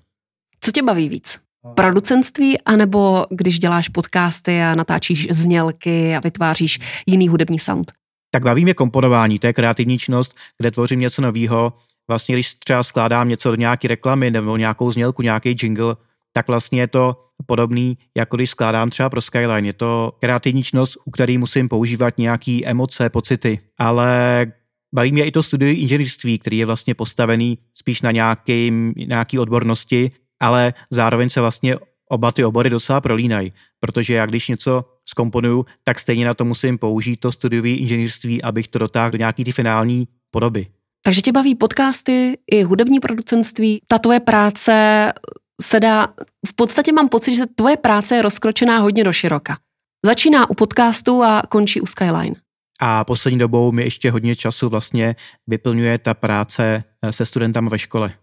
Co 0.62 0.72
tě 0.72 0.84
baví 0.84 1.10
víc? 1.10 1.40
Producentství, 1.76 2.62
anebo 2.62 3.26
když 3.30 3.60
děláš 3.60 3.90
podcasty 3.90 4.62
a 4.62 4.76
natáčíš 4.76 5.28
znělky 5.32 6.16
a 6.16 6.20
vytváříš 6.20 6.80
jiný 7.06 7.28
hudební 7.28 7.60
sound? 7.60 7.92
Tak 8.32 8.44
baví 8.44 8.64
mě 8.64 8.74
komponování, 8.74 9.40
to 9.40 9.48
je 9.48 9.54
kreativní 9.54 10.00
činnost, 10.00 10.36
kde 10.58 10.72
tvořím 10.72 11.00
něco 11.00 11.22
nového. 11.22 11.74
Vlastně, 12.08 12.36
když 12.36 12.56
třeba 12.56 12.84
skládám 12.84 13.30
něco 13.30 13.50
do 13.50 13.56
nějaké 13.56 13.88
reklamy 13.88 14.32
nebo 14.32 14.58
nějakou 14.58 14.92
znělku, 14.92 15.22
nějaký 15.22 15.56
jingle, 15.62 15.96
tak 16.40 16.48
vlastně 16.48 16.82
je 16.82 16.88
to 16.88 17.26
podobný, 17.46 17.98
jako 18.18 18.36
když 18.36 18.50
skládám 18.50 18.90
třeba 18.90 19.10
pro 19.10 19.22
Skyline. 19.22 19.68
Je 19.68 19.74
to 19.74 20.12
kreativní 20.20 20.64
činnost, 20.64 20.98
u 21.06 21.12
který 21.12 21.38
musím 21.38 21.70
používat 21.70 22.18
nějaké 22.18 22.60
emoce, 22.66 23.10
pocity, 23.10 23.60
ale 23.78 24.46
baví 24.96 25.12
mě 25.12 25.26
i 25.26 25.32
to 25.32 25.44
studium 25.44 25.76
inženýrství, 25.76 26.40
který 26.40 26.58
je 26.58 26.66
vlastně 26.66 26.96
postavený 26.96 27.58
spíš 27.74 28.02
na 28.02 28.12
nějaký, 28.12 28.72
nějaký 28.96 29.40
odbornosti, 29.40 30.12
ale 30.40 30.74
zároveň 30.92 31.30
se 31.30 31.42
vlastně 31.42 31.76
oba 32.10 32.32
ty 32.32 32.46
obory 32.46 32.70
docela 32.70 33.02
prolínají, 33.02 33.54
protože 33.80 34.14
já 34.14 34.26
když 34.26 34.48
něco 34.48 34.86
skomponuju, 35.06 35.66
tak 35.84 36.00
stejně 36.00 36.26
na 36.26 36.34
to 36.34 36.46
musím 36.46 36.78
použít 36.78 37.18
to 37.18 37.32
studiové 37.32 37.70
inženýrství, 37.70 38.42
abych 38.42 38.68
to 38.68 38.80
dotáhl 38.80 39.12
do 39.12 39.18
nějaký 39.18 39.44
ty 39.44 39.52
finální 39.52 40.08
podoby. 40.32 40.68
Takže 41.04 41.22
tě 41.22 41.32
baví 41.32 41.56
podcasty 41.56 42.38
i 42.52 42.64
hudební 42.64 43.00
producentství. 43.00 43.82
Ta 43.88 43.98
tvoje 43.98 44.20
práce 44.20 44.74
se 45.62 45.80
dá, 45.80 46.08
v 46.48 46.54
podstatě 46.56 46.92
mám 46.92 47.10
pocit, 47.10 47.36
že 47.36 47.46
tvoje 47.56 47.78
práce 47.78 48.16
je 48.16 48.22
rozkročená 48.22 48.78
hodně 48.78 49.04
do 49.04 49.14
široka. 49.14 49.58
Začíná 50.06 50.50
u 50.50 50.54
podcastu 50.54 51.24
a 51.24 51.42
končí 51.50 51.82
u 51.82 51.86
Skyline. 51.86 52.36
A 52.82 53.04
poslední 53.04 53.40
dobou 53.40 53.72
mi 53.72 53.84
ještě 53.84 54.12
hodně 54.12 54.36
času 54.36 54.70
vlastně 54.70 55.16
vyplňuje 55.48 55.98
ta 55.98 56.14
práce 56.14 56.84
eh, 57.02 57.12
se 57.12 57.26
studentama 57.26 57.70
ve 57.70 57.80
škole. 57.80 58.14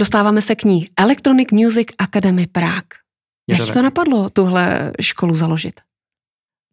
Dostáváme 0.00 0.42
se 0.42 0.54
k 0.54 0.64
ní. 0.64 0.88
Electronic 0.98 1.48
Music 1.52 1.88
Academy 1.98 2.46
Prague. 2.46 2.98
Jak 3.50 3.66
to, 3.66 3.72
to 3.72 3.82
napadlo 3.82 4.30
tuhle 4.30 4.92
školu 5.00 5.34
založit? 5.34 5.80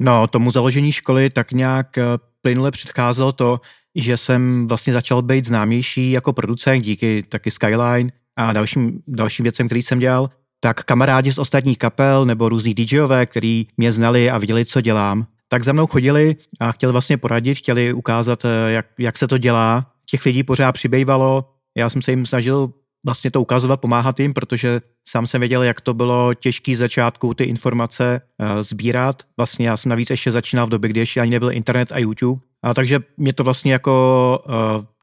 No, 0.02 0.28
tomu 0.28 0.52
založení 0.52 0.92
školy 0.92 1.30
tak 1.30 1.52
nějak 1.52 1.98
eh, 1.98 2.04
plynule 2.42 2.72
předcházelo 2.72 3.32
to, 3.32 3.62
že 3.96 4.18
jsem 4.18 4.68
vlastně 4.68 4.94
začal 4.94 5.22
být 5.22 5.46
známější 5.46 6.12
jako 6.12 6.34
producent 6.34 6.84
díky 6.84 7.24
taky 7.24 7.52
Skyline 7.52 8.12
a 8.40 8.54
dalším, 8.54 9.00
dalším 9.08 9.44
věcem, 9.44 9.68
který 9.68 9.82
jsem 9.82 10.00
dělal, 10.00 10.30
tak 10.60 10.84
kamarádi 10.84 11.32
z 11.34 11.38
ostatních 11.38 11.78
kapel 11.78 12.26
nebo 12.26 12.50
různý 12.50 12.74
DJové, 12.74 13.26
který 13.26 13.68
mě 13.78 13.92
znali 13.92 14.30
a 14.30 14.38
viděli, 14.38 14.66
co 14.66 14.82
dělám, 14.82 15.28
tak 15.48 15.64
za 15.64 15.74
mnou 15.74 15.88
chodili 15.88 16.36
a 16.60 16.72
chtěli 16.72 16.92
vlastně 16.92 17.18
poradit, 17.18 17.56
chtěli 17.56 17.94
ukázat, 17.94 18.46
eh, 18.46 18.72
jak, 18.72 18.86
jak 19.00 19.18
se 19.18 19.28
to 19.28 19.38
dělá. 19.38 19.92
Těch 20.10 20.26
lidí 20.26 20.44
pořád 20.44 20.72
přibývalo. 20.72 21.50
Já 21.78 21.90
jsem 21.90 22.02
se 22.02 22.12
jim 22.12 22.26
snažil 22.26 22.74
vlastně 23.06 23.32
to 23.32 23.42
ukazovat, 23.42 23.82
pomáhat 23.82 24.20
jim, 24.20 24.34
protože 24.34 24.82
sám 25.10 25.28
jsem 25.28 25.40
věděl, 25.42 25.64
jak 25.64 25.82
to 25.82 25.94
bylo 25.94 26.34
těžký 26.34 26.76
začátku 26.76 27.34
ty 27.34 27.44
informace 27.44 28.22
uh, 28.38 28.62
sbírat. 28.62 29.24
Vlastně 29.38 29.68
já 29.68 29.78
jsem 29.78 29.90
navíc 29.90 30.10
ještě 30.10 30.32
začínal 30.32 30.66
v 30.66 30.70
době, 30.70 30.90
kdy 30.90 31.00
ještě 31.00 31.22
ani 31.22 31.32
nebyl 31.32 31.52
internet 31.52 31.92
a 31.92 32.00
YouTube. 32.00 32.42
A 32.64 32.74
takže 32.74 33.00
mě 33.18 33.34
to 33.34 33.44
vlastně 33.44 33.74
jako 33.74 34.44
uh, 34.48 34.54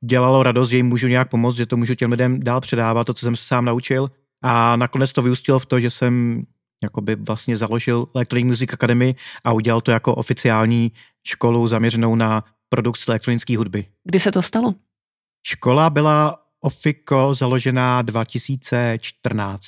dělalo 0.09 0.43
radost, 0.43 0.71
že 0.71 0.77
jim 0.77 0.87
můžu 0.87 1.09
nějak 1.09 1.31
pomoct, 1.31 1.57
že 1.57 1.67
to 1.67 1.77
můžu 1.77 1.95
těm 1.95 2.11
lidem 2.11 2.41
dál 2.41 2.61
předávat, 2.61 3.05
to, 3.05 3.15
co 3.15 3.27
jsem 3.27 3.37
se 3.37 3.45
sám 3.45 3.65
naučil. 3.65 4.11
A 4.43 4.77
nakonec 4.77 5.13
to 5.13 5.23
vyústilo 5.23 5.59
v 5.59 5.67
to, 5.67 5.81
že 5.81 5.91
jsem 5.91 6.43
jakoby 6.83 7.15
vlastně 7.15 7.57
založil 7.57 8.07
Electronic 8.15 8.47
Music 8.47 8.73
Academy 8.73 9.15
a 9.45 9.53
udělal 9.53 9.81
to 9.81 9.91
jako 9.91 10.15
oficiální 10.15 10.93
školu 11.27 11.69
zaměřenou 11.69 12.15
na 12.15 12.45
produkci 12.69 13.05
elektronické 13.09 13.57
hudby. 13.57 13.87
Kdy 14.05 14.21
se 14.21 14.33
to 14.33 14.43
stalo? 14.43 14.75
Škola 15.47 15.91
byla 15.91 16.43
Ofiko 16.61 17.35
založená 17.35 18.03
2014. 18.03 19.67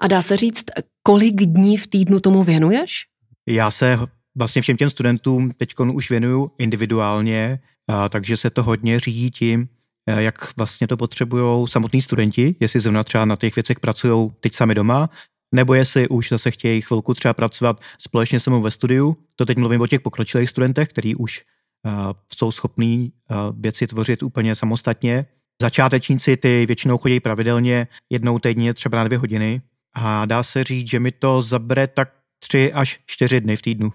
A 0.00 0.08
dá 0.08 0.22
se 0.22 0.36
říct, 0.36 0.64
kolik 1.02 1.34
dní 1.34 1.76
v 1.76 1.86
týdnu 1.86 2.20
tomu 2.20 2.44
věnuješ? 2.44 3.06
Já 3.48 3.70
se 3.70 3.98
vlastně 4.38 4.62
všem 4.62 4.76
těm 4.76 4.90
studentům 4.90 5.50
teď 5.56 5.74
už 5.92 6.10
věnuju 6.10 6.50
individuálně, 6.58 7.60
a, 7.88 8.08
takže 8.08 8.36
se 8.36 8.50
to 8.50 8.62
hodně 8.62 9.00
řídí 9.00 9.30
tím, 9.30 9.68
jak 10.06 10.56
vlastně 10.56 10.86
to 10.86 10.96
potřebují 10.96 11.68
samotní 11.68 12.02
studenti, 12.02 12.56
jestli 12.60 12.80
zrovna 12.80 13.04
třeba 13.04 13.24
na 13.24 13.36
těch 13.36 13.56
věcech 13.56 13.80
pracují 13.80 14.30
teď 14.40 14.54
sami 14.54 14.74
doma, 14.74 15.10
nebo 15.54 15.74
jestli 15.74 16.08
už 16.08 16.28
zase 16.28 16.50
chtějí 16.50 16.80
chvilku 16.80 17.14
třeba 17.14 17.34
pracovat 17.34 17.80
společně 17.98 18.40
se 18.40 18.50
mnou 18.50 18.62
ve 18.62 18.70
studiu. 18.70 19.16
To 19.36 19.46
teď 19.46 19.58
mluvím 19.58 19.80
o 19.80 19.86
těch 19.86 20.00
pokročilých 20.00 20.50
studentech, 20.50 20.88
kteří 20.88 21.14
už 21.14 21.42
uh, 21.86 21.92
jsou 22.36 22.50
schopní 22.50 23.12
uh, 23.30 23.36
věci 23.60 23.86
tvořit 23.86 24.22
úplně 24.22 24.54
samostatně. 24.54 25.26
Začátečníci 25.62 26.36
ty 26.36 26.66
většinou 26.66 26.98
chodí 26.98 27.20
pravidelně 27.20 27.88
jednou 28.10 28.38
týdně, 28.38 28.74
třeba 28.74 28.98
na 28.98 29.04
dvě 29.04 29.18
hodiny 29.18 29.62
a 29.94 30.24
dá 30.24 30.42
se 30.42 30.64
říct, 30.64 30.90
že 30.90 31.00
mi 31.00 31.12
to 31.12 31.42
zabere 31.42 31.86
tak 31.86 32.12
tři 32.38 32.72
až 32.72 33.00
čtyři 33.06 33.40
dny 33.40 33.56
v 33.56 33.62
týdnu. 33.62 33.92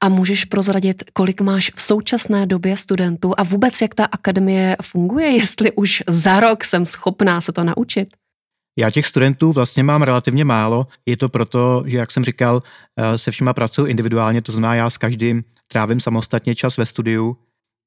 A 0.00 0.08
můžeš 0.08 0.44
prozradit, 0.44 1.04
kolik 1.12 1.40
máš 1.40 1.72
v 1.74 1.82
současné 1.82 2.46
době 2.46 2.76
studentů 2.76 3.32
a 3.36 3.42
vůbec 3.42 3.80
jak 3.80 3.94
ta 3.94 4.04
akademie 4.04 4.76
funguje, 4.82 5.30
jestli 5.30 5.72
už 5.72 6.02
za 6.08 6.40
rok 6.40 6.64
jsem 6.64 6.86
schopná 6.86 7.40
se 7.40 7.52
to 7.52 7.64
naučit? 7.64 8.08
Já 8.78 8.90
těch 8.90 9.06
studentů 9.06 9.52
vlastně 9.52 9.82
mám 9.82 10.02
relativně 10.02 10.44
málo. 10.44 10.86
Je 11.06 11.16
to 11.16 11.28
proto, 11.28 11.82
že, 11.86 11.98
jak 11.98 12.10
jsem 12.10 12.24
říkal, 12.24 12.62
eh, 12.96 13.18
se 13.18 13.30
všema 13.30 13.52
pracuji 13.52 13.86
individuálně, 13.90 14.42
to 14.42 14.52
znamená, 14.52 14.74
já 14.74 14.90
s 14.90 14.98
každým 14.98 15.44
trávím 15.68 16.00
samostatně 16.00 16.54
čas 16.54 16.76
ve 16.76 16.86
studiu, 16.86 17.36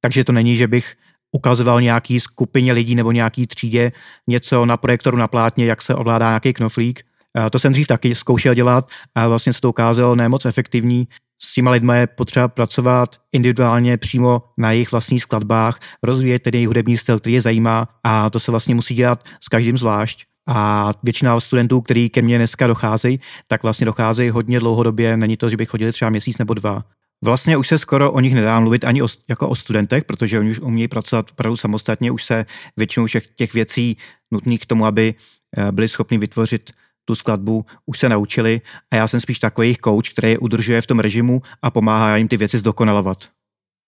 takže 0.02 0.24
to 0.24 0.32
není, 0.32 0.56
že 0.56 0.68
bych 0.68 0.96
ukazoval 1.32 1.82
nějaký 1.82 2.20
skupině 2.20 2.74
lidí 2.74 2.96
nebo 2.96 3.12
nějaký 3.12 3.48
třídě 3.48 3.92
něco 4.28 4.66
na 4.66 4.78
projektoru 4.78 5.18
na 5.18 5.28
plátně, 5.28 5.66
jak 5.66 5.82
se 5.82 5.96
ovládá 5.96 6.28
nějaký 6.28 6.54
knoflík. 6.54 7.04
To 7.52 7.60
jsem 7.60 7.72
dřív 7.74 7.88
taky 7.88 8.16
zkoušel 8.16 8.54
dělat 8.54 8.90
a 9.16 9.28
vlastně 9.28 9.54
se 9.54 9.62
to 9.62 9.70
ukázalo 9.70 10.16
nemoc 10.16 10.46
efektivní. 10.46 11.08
S 11.46 11.54
těma 11.54 11.72
lidmi 11.72 11.94
je 11.98 12.08
potřeba 12.08 12.48
pracovat 12.48 13.16
individuálně 13.32 13.98
přímo 13.98 14.44
na 14.58 14.72
jejich 14.72 14.92
vlastních 14.92 15.24
skladbách, 15.24 15.80
rozvíjet 16.04 16.40
ten 16.40 16.54
jejich 16.54 16.68
hudební 16.68 16.98
styl, 16.98 17.20
který 17.20 17.34
je 17.34 17.42
zajímá 17.42 17.88
a 18.04 18.30
to 18.30 18.40
se 18.40 18.52
vlastně 18.52 18.76
musí 18.76 18.96
dělat 18.96 19.24
s 19.42 19.48
každým 19.48 19.78
zvlášť. 19.78 20.26
A 20.48 20.92
většina 21.04 21.40
studentů, 21.40 21.82
který 21.82 22.10
ke 22.10 22.22
mně 22.22 22.38
dneska 22.38 22.68
docházejí, 22.68 23.20
tak 23.48 23.64
vlastně 23.64 23.86
docházejí 23.86 24.30
hodně 24.30 24.60
dlouhodobě. 24.60 25.18
Není 25.18 25.38
to, 25.38 25.50
že 25.50 25.58
by 25.58 25.66
chodili 25.66 25.92
třeba 25.92 26.10
měsíc 26.10 26.38
nebo 26.38 26.54
dva. 26.54 26.84
Vlastně 27.24 27.58
už 27.58 27.68
se 27.68 27.78
skoro 27.78 28.12
o 28.12 28.20
nich 28.20 28.34
nedá 28.34 28.60
mluvit 28.60 28.86
ani 28.86 29.02
o, 29.02 29.08
jako 29.28 29.50
o 29.50 29.56
studentech, 29.56 30.04
protože 30.04 30.40
oni 30.40 30.52
už 30.52 30.60
umějí 30.60 30.88
pracovat 30.88 31.32
opravdu 31.32 31.58
samostatně, 31.58 32.12
už 32.12 32.24
se 32.24 32.46
většinou 32.78 33.06
všech 33.06 33.28
těch 33.36 33.54
věcí 33.54 33.98
nutných 34.32 34.62
k 34.62 34.66
tomu, 34.66 34.86
aby 34.86 35.16
eh, 35.58 35.72
byli 35.72 35.88
schopni 35.88 36.18
vytvořit 36.18 36.72
tu 37.06 37.16
skladbu, 37.16 37.66
už 37.86 38.00
se 38.00 38.10
naučili 38.10 38.62
a 38.92 38.96
já 38.96 39.08
jsem 39.08 39.22
spíš 39.22 39.40
takový 39.40 39.68
jejich 39.68 39.78
coach, 39.78 40.10
který 40.10 40.32
je 40.32 40.38
udržuje 40.38 40.82
v 40.82 40.88
tom 40.88 41.00
režimu 41.00 41.42
a 41.62 41.72
pomáhá 41.72 42.18
jim 42.18 42.28
ty 42.28 42.38
věci 42.38 42.60
zdokonalovat. 42.60 43.18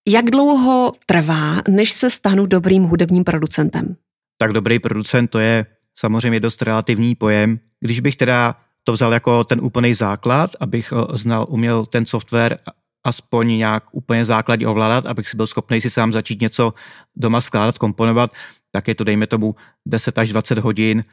Jak 0.08 0.30
dlouho 0.30 0.92
trvá, 1.06 1.62
než 1.68 1.92
se 1.92 2.10
stanu 2.10 2.46
dobrým 2.46 2.84
hudebním 2.84 3.24
producentem? 3.24 3.96
Tak 4.38 4.52
dobrý 4.52 4.78
producent 4.78 5.30
to 5.30 5.38
je 5.38 5.66
samozřejmě 5.98 6.40
dost 6.40 6.62
relativní 6.62 7.14
pojem. 7.14 7.58
Když 7.80 8.00
bych 8.00 8.16
teda 8.16 8.56
to 8.84 8.92
vzal 8.92 9.12
jako 9.12 9.44
ten 9.44 9.60
úplný 9.62 9.94
základ, 9.94 10.50
abych 10.60 10.92
eh, 10.92 11.18
znal, 11.18 11.46
uměl 11.48 11.86
ten 11.86 12.06
software 12.06 12.58
aspoň 13.04 13.58
nějak 13.58 13.84
úplně 13.92 14.24
základně 14.24 14.68
ovládat, 14.68 15.06
abych 15.06 15.28
si 15.28 15.36
byl 15.36 15.46
schopný 15.46 15.80
si 15.80 15.90
sám 15.90 16.12
začít 16.12 16.40
něco 16.40 16.74
doma 17.16 17.40
skládat, 17.40 17.78
komponovat, 17.78 18.32
tak 18.72 18.88
je 18.88 18.94
to 18.94 19.04
dejme 19.04 19.26
tomu 19.26 19.54
10 19.86 20.18
až 20.18 20.28
20 20.28 20.58
hodin 20.58 21.04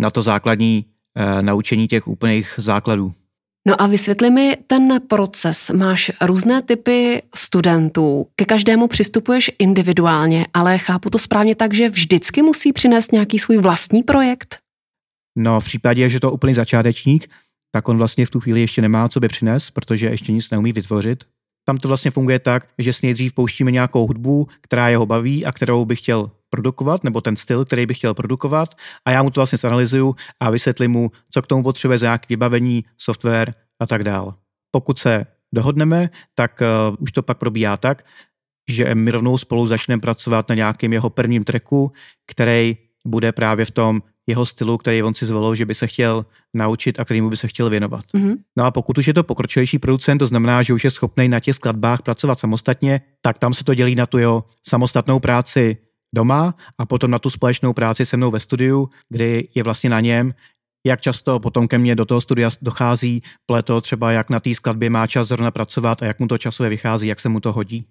na 0.00 0.10
to 0.10 0.22
základní 0.22 0.84
naučení 1.40 1.88
těch 1.88 2.08
úplných 2.08 2.54
základů. 2.56 3.12
No 3.68 3.82
a 3.82 3.86
vysvětli 3.86 4.30
mi 4.30 4.56
ten 4.66 5.00
proces. 5.08 5.70
Máš 5.70 6.10
různé 6.20 6.62
typy 6.62 7.22
studentů, 7.34 8.26
ke 8.36 8.44
každému 8.44 8.88
přistupuješ 8.88 9.50
individuálně, 9.58 10.46
ale 10.54 10.78
chápu 10.78 11.10
to 11.10 11.18
správně 11.18 11.54
tak, 11.54 11.74
že 11.74 11.88
vždycky 11.88 12.42
musí 12.42 12.72
přinést 12.72 13.12
nějaký 13.12 13.38
svůj 13.38 13.58
vlastní 13.58 14.02
projekt? 14.02 14.58
No 15.38 15.60
v 15.60 15.64
případě, 15.64 16.08
že 16.08 16.20
to 16.20 16.32
úplný 16.32 16.54
začátečník, 16.54 17.30
tak 17.74 17.88
on 17.88 17.98
vlastně 17.98 18.26
v 18.26 18.30
tu 18.30 18.40
chvíli 18.40 18.60
ještě 18.60 18.82
nemá 18.82 19.08
co 19.08 19.20
by 19.20 19.28
přines, 19.28 19.70
protože 19.70 20.06
ještě 20.06 20.32
nic 20.32 20.50
neumí 20.50 20.72
vytvořit. 20.72 21.24
Tam 21.66 21.76
to 21.76 21.88
vlastně 21.88 22.10
funguje 22.10 22.38
tak, 22.38 22.68
že 22.78 22.92
si 22.92 23.06
nejdřív 23.06 23.32
pouštíme 23.32 23.70
nějakou 23.70 24.06
hudbu, 24.06 24.48
která 24.60 24.88
jeho 24.88 25.06
baví 25.06 25.44
a 25.44 25.52
kterou 25.52 25.84
bych 25.84 25.98
chtěl 25.98 26.30
produkovat, 26.52 27.04
nebo 27.04 27.20
ten 27.20 27.36
styl, 27.36 27.64
který 27.64 27.86
bych 27.86 27.96
chtěl 27.96 28.14
produkovat 28.14 28.74
a 29.04 29.10
já 29.10 29.22
mu 29.22 29.30
to 29.30 29.40
vlastně 29.40 29.58
zanalizuju 29.58 30.14
a 30.40 30.50
vysvětlím 30.50 30.90
mu, 30.90 31.10
co 31.30 31.42
k 31.42 31.46
tomu 31.46 31.62
potřebuje 31.62 31.98
za 31.98 32.06
nějaké 32.06 32.26
vybavení, 32.28 32.84
software 32.98 33.54
a 33.80 33.86
tak 33.86 34.04
dál. 34.04 34.34
Pokud 34.70 34.98
se 34.98 35.26
dohodneme, 35.54 36.10
tak 36.34 36.60
uh, 36.60 36.96
už 37.00 37.12
to 37.12 37.22
pak 37.22 37.38
probíhá 37.38 37.76
tak, 37.76 38.04
že 38.70 38.94
my 38.94 39.10
rovnou 39.10 39.38
spolu 39.38 39.66
začneme 39.66 40.00
pracovat 40.00 40.48
na 40.48 40.54
nějakém 40.54 40.92
jeho 40.92 41.10
prvním 41.10 41.44
tracku, 41.44 41.92
který 42.26 42.76
bude 43.06 43.32
právě 43.32 43.64
v 43.64 43.70
tom 43.70 44.02
jeho 44.26 44.46
stylu, 44.46 44.78
který 44.78 45.02
on 45.02 45.14
si 45.14 45.26
zvolil, 45.26 45.54
že 45.54 45.66
by 45.66 45.74
se 45.74 45.86
chtěl 45.86 46.26
naučit 46.54 47.00
a 47.00 47.04
kterýmu 47.04 47.30
by 47.30 47.36
se 47.36 47.48
chtěl 47.48 47.70
věnovat. 47.70 48.04
Mm-hmm. 48.14 48.36
No 48.56 48.64
a 48.64 48.70
pokud 48.70 48.98
už 48.98 49.06
je 49.06 49.14
to 49.14 49.22
pokročilejší 49.22 49.78
producent, 49.78 50.18
to 50.18 50.26
znamená, 50.26 50.62
že 50.62 50.74
už 50.74 50.84
je 50.84 50.90
schopný 50.90 51.28
na 51.28 51.40
těch 51.40 51.56
skladbách 51.56 52.02
pracovat 52.02 52.38
samostatně, 52.38 53.00
tak 53.20 53.38
tam 53.38 53.54
se 53.54 53.64
to 53.64 53.74
dělí 53.74 53.94
na 53.94 54.06
tu 54.06 54.18
jeho 54.18 54.44
samostatnou 54.66 55.18
práci 55.18 55.76
doma 56.14 56.54
a 56.78 56.86
potom 56.86 57.10
na 57.10 57.18
tu 57.18 57.30
společnou 57.30 57.72
práci 57.72 58.06
se 58.06 58.16
mnou 58.16 58.30
ve 58.30 58.40
studiu, 58.40 58.88
kdy 59.08 59.48
je 59.54 59.62
vlastně 59.62 59.90
na 59.90 60.00
něm, 60.00 60.34
jak 60.86 61.00
často 61.00 61.40
potom 61.40 61.68
ke 61.68 61.78
mně 61.78 61.94
do 61.94 62.04
toho 62.04 62.20
studia 62.20 62.50
dochází, 62.62 63.22
pleto 63.46 63.80
třeba 63.80 64.12
jak 64.12 64.30
na 64.30 64.40
té 64.40 64.54
skladbě 64.54 64.90
má 64.90 65.06
čas 65.06 65.28
zrovna 65.28 65.50
pracovat 65.50 66.02
a 66.02 66.06
jak 66.06 66.18
mu 66.18 66.28
to 66.28 66.38
časově 66.38 66.70
vychází, 66.70 67.06
jak 67.06 67.20
se 67.20 67.28
mu 67.28 67.40
to 67.40 67.52
hodí. 67.52 67.86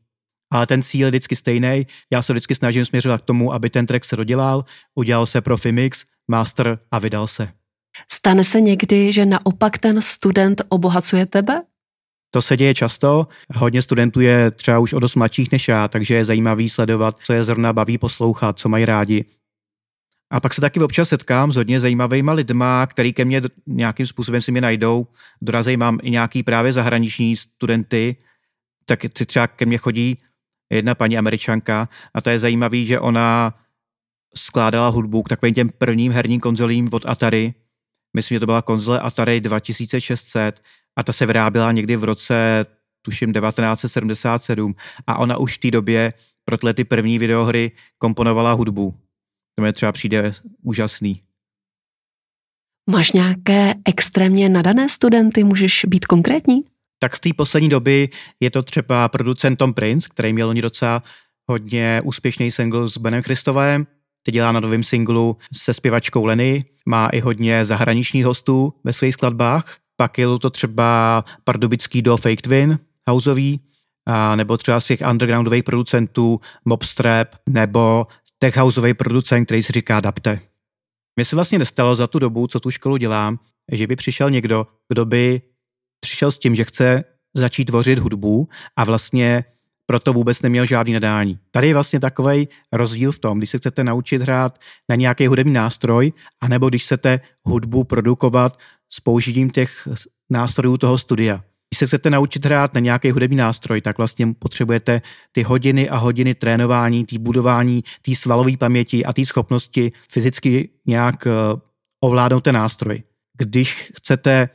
Ale 0.53 0.67
ten 0.67 0.83
cíl 0.83 1.07
je 1.07 1.11
vždycky 1.11 1.35
stejný. 1.35 1.87
Já 2.11 2.21
se 2.21 2.33
vždycky 2.33 2.55
snažím 2.55 2.85
směřovat 2.85 3.21
k 3.21 3.25
tomu, 3.25 3.53
aby 3.53 3.69
ten 3.69 3.85
track 3.85 4.05
se 4.05 4.15
dodělal, 4.15 4.65
udělal 4.95 5.25
se 5.25 5.41
pro 5.41 5.57
Fimix, 5.57 6.05
master 6.27 6.79
a 6.91 6.99
vydal 6.99 7.27
se. 7.27 7.49
Stane 8.11 8.43
se 8.43 8.61
někdy, 8.61 9.13
že 9.13 9.25
naopak 9.25 9.77
ten 9.77 10.01
student 10.01 10.61
obohacuje 10.69 11.25
tebe? 11.25 11.61
To 12.31 12.41
se 12.41 12.57
děje 12.57 12.73
často. 12.73 13.27
Hodně 13.55 13.81
studentů 13.81 14.19
je 14.19 14.51
třeba 14.51 14.79
už 14.79 14.93
o 14.93 14.99
dost 14.99 15.15
mladších 15.15 15.51
než 15.51 15.67
já, 15.67 15.87
takže 15.87 16.15
je 16.15 16.25
zajímavý 16.25 16.69
sledovat, 16.69 17.17
co 17.23 17.33
je 17.33 17.43
zrovna 17.43 17.73
baví 17.73 17.97
poslouchat, 17.97 18.59
co 18.59 18.69
mají 18.69 18.85
rádi. 18.85 19.25
A 20.31 20.39
pak 20.39 20.53
se 20.53 20.61
taky 20.61 20.79
občas 20.79 21.09
setkám 21.09 21.51
s 21.51 21.55
hodně 21.55 21.79
zajímavými 21.79 22.31
lidma, 22.31 22.87
který 22.87 23.13
ke 23.13 23.25
mně 23.25 23.41
nějakým 23.67 24.07
způsobem 24.07 24.41
si 24.41 24.51
mě 24.51 24.61
najdou. 24.61 25.07
Dorazej 25.41 25.77
mám 25.77 25.99
i 26.03 26.11
nějaký 26.11 26.43
právě 26.43 26.73
zahraniční 26.73 27.37
studenty, 27.37 28.15
tak 28.85 28.99
třeba 29.25 29.47
ke 29.47 29.65
mně 29.65 29.77
chodí 29.77 30.17
jedna 30.69 30.95
paní 30.95 31.17
američanka 31.17 31.89
a 32.13 32.21
to 32.21 32.29
je 32.29 32.39
zajímavý, 32.39 32.85
že 32.85 32.99
ona 32.99 33.53
skládala 34.35 34.87
hudbu 34.87 35.23
k 35.23 35.29
takovým 35.29 35.53
těm 35.53 35.69
prvním 35.69 36.11
herním 36.11 36.39
konzolím 36.39 36.89
od 36.91 37.05
Atari. 37.05 37.53
Myslím, 38.15 38.35
že 38.35 38.39
to 38.39 38.45
byla 38.45 38.61
konzole 38.61 38.99
Atari 38.99 39.41
2600 39.41 40.61
a 41.01 41.03
ta 41.03 41.13
se 41.13 41.25
vyráběla 41.25 41.71
někdy 41.71 41.95
v 41.95 42.03
roce, 42.03 42.65
tuším, 43.01 43.33
1977 43.33 44.75
a 45.07 45.17
ona 45.17 45.37
už 45.37 45.55
v 45.55 45.59
té 45.59 45.71
době 45.71 46.13
pro 46.45 46.57
tyhle 46.57 46.73
ty 46.73 46.83
první 46.83 47.19
videohry 47.19 47.71
komponovala 47.97 48.51
hudbu. 48.51 48.95
To 49.55 49.63
mi 49.63 49.73
třeba 49.73 49.91
přijde 49.91 50.31
úžasný. 50.61 51.21
Máš 52.89 53.11
nějaké 53.11 53.73
extrémně 53.85 54.49
nadané 54.49 54.89
studenty? 54.89 55.43
Můžeš 55.43 55.85
být 55.87 56.05
konkrétní? 56.05 56.61
Tak 56.99 57.15
z 57.15 57.19
té 57.19 57.29
poslední 57.33 57.69
doby 57.69 58.09
je 58.39 58.51
to 58.51 58.63
třeba 58.63 59.09
producent 59.09 59.59
Tom 59.59 59.73
Prince, 59.73 60.07
který 60.11 60.33
měl 60.33 60.49
oni 60.49 60.61
docela 60.61 61.03
hodně 61.47 62.01
úspěšný 62.03 62.51
single 62.51 62.89
s 62.89 62.97
Benem 62.97 63.21
Christovem. 63.21 63.87
Teď 64.23 64.33
dělá 64.33 64.51
na 64.51 64.59
novém 64.59 64.83
singlu 64.83 65.37
se 65.53 65.73
zpěvačkou 65.73 66.25
Lenny, 66.25 66.65
má 66.85 67.07
i 67.07 67.19
hodně 67.19 67.65
zahraničních 67.65 68.25
hostů 68.25 68.73
ve 68.83 68.93
svých 68.93 69.13
skladbách. 69.13 69.80
Pak 70.01 70.17
je 70.17 70.27
to 70.39 70.49
třeba 70.49 71.23
pardubický 71.43 72.01
do 72.01 72.17
Fake 72.17 72.41
Twin, 72.41 72.79
houseový, 73.07 73.61
a 74.07 74.35
nebo 74.35 74.57
třeba 74.57 74.79
z 74.79 74.85
těch 74.85 75.01
undergroundových 75.09 75.63
producentů 75.63 76.39
Mobstrap, 76.65 77.35
nebo 77.49 78.07
tech 78.39 78.57
houseový 78.57 78.93
producent, 78.93 79.45
který 79.45 79.63
si 79.63 79.73
říká 79.73 79.99
Dapte. 79.99 80.39
Mně 81.15 81.25
se 81.25 81.35
vlastně 81.35 81.59
nestalo 81.59 81.95
za 81.95 82.07
tu 82.07 82.19
dobu, 82.19 82.47
co 82.47 82.59
tu 82.59 82.71
školu 82.71 82.97
dělám, 82.97 83.39
že 83.71 83.87
by 83.87 83.95
přišel 83.95 84.29
někdo, 84.29 84.67
kdo 84.89 85.05
by 85.05 85.41
přišel 85.99 86.31
s 86.31 86.39
tím, 86.39 86.55
že 86.55 86.63
chce 86.63 87.03
začít 87.35 87.65
tvořit 87.65 87.99
hudbu 87.99 88.49
a 88.75 88.83
vlastně 88.83 89.43
proto 89.85 90.13
vůbec 90.13 90.41
neměl 90.41 90.65
žádný 90.65 90.93
nadání. 90.93 91.39
Tady 91.51 91.67
je 91.67 91.73
vlastně 91.73 91.99
takový 91.99 92.47
rozdíl 92.71 93.11
v 93.11 93.19
tom, 93.19 93.37
když 93.37 93.49
se 93.49 93.57
chcete 93.57 93.83
naučit 93.83 94.21
hrát 94.21 94.59
na 94.89 94.95
nějaký 94.95 95.27
hudební 95.27 95.53
nástroj, 95.53 96.13
anebo 96.41 96.69
když 96.69 96.83
chcete 96.83 97.19
hudbu 97.43 97.83
produkovat 97.83 98.57
s 98.93 98.99
použitím 98.99 99.49
těch 99.49 99.87
nástrojů 100.29 100.77
toho 100.77 100.97
studia. 100.97 101.43
Když 101.69 101.79
se 101.79 101.87
chcete 101.87 102.09
naučit 102.09 102.45
hrát 102.45 102.73
na 102.73 102.79
nějaký 102.79 103.11
hudební 103.11 103.37
nástroj, 103.37 103.81
tak 103.81 103.97
vlastně 103.97 104.33
potřebujete 104.39 105.01
ty 105.31 105.43
hodiny 105.43 105.89
a 105.89 105.97
hodiny 105.97 106.35
trénování, 106.35 107.05
tý 107.05 107.17
budování, 107.17 107.83
té 108.01 108.15
svalové 108.15 108.57
paměti 108.57 109.05
a 109.05 109.13
té 109.13 109.25
schopnosti 109.25 109.91
fyzicky 110.09 110.69
nějak 110.85 111.27
eh, 111.27 111.31
ovládnout 112.03 112.43
ten 112.43 112.55
nástroj. 112.55 113.03
Když 113.37 113.91
chcete 113.97 114.49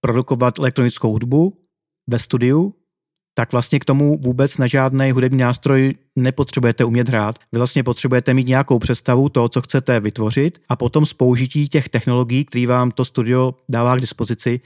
produkovat 0.00 0.58
elektronickou 0.58 1.12
hudbu 1.12 1.66
ve 2.10 2.18
studiu, 2.18 2.74
tak 3.40 3.52
vlastně 3.52 3.78
k 3.78 3.84
tomu 3.84 4.18
vůbec 4.18 4.58
na 4.58 4.66
žádný 4.66 5.10
hudební 5.10 5.38
nástroj 5.38 5.94
nepotřebujete 6.16 6.84
umět 6.84 7.08
hrát. 7.08 7.36
Vy 7.52 7.58
vlastně 7.58 7.82
potřebujete 7.82 8.34
mít 8.34 8.46
nějakou 8.46 8.78
představu 8.78 9.28
toho, 9.28 9.48
co 9.48 9.62
chcete 9.62 10.00
vytvořit 10.00 10.58
a 10.68 10.76
potom 10.76 11.06
s 11.06 11.14
použití 11.14 11.68
těch 11.68 11.88
technologií, 11.88 12.44
které 12.44 12.66
vám 12.66 12.90
to 12.90 13.04
studio 13.04 13.54
dává 13.70 13.96
k 13.96 14.00
dispozici, 14.00 14.60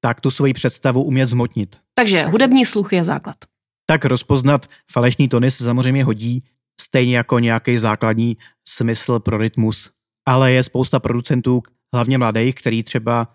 tak 0.00 0.20
tu 0.20 0.30
svoji 0.30 0.52
představu 0.52 1.02
umět 1.02 1.26
zmotnit. 1.26 1.76
Takže 1.94 2.24
hudební 2.24 2.66
sluch 2.66 2.92
je 2.92 3.04
základ. 3.04 3.36
Tak 3.86 4.04
rozpoznat 4.04 4.66
falešný 4.92 5.28
tony 5.28 5.50
se 5.50 5.64
samozřejmě 5.64 6.04
hodí, 6.04 6.44
stejně 6.80 7.16
jako 7.16 7.38
nějaký 7.38 7.78
základní 7.78 8.36
smysl 8.68 9.18
pro 9.18 9.38
rytmus. 9.38 9.90
Ale 10.28 10.52
je 10.52 10.62
spousta 10.62 11.00
producentů, 11.00 11.62
hlavně 11.94 12.18
mladých, 12.18 12.54
který 12.54 12.82
třeba 12.82 13.28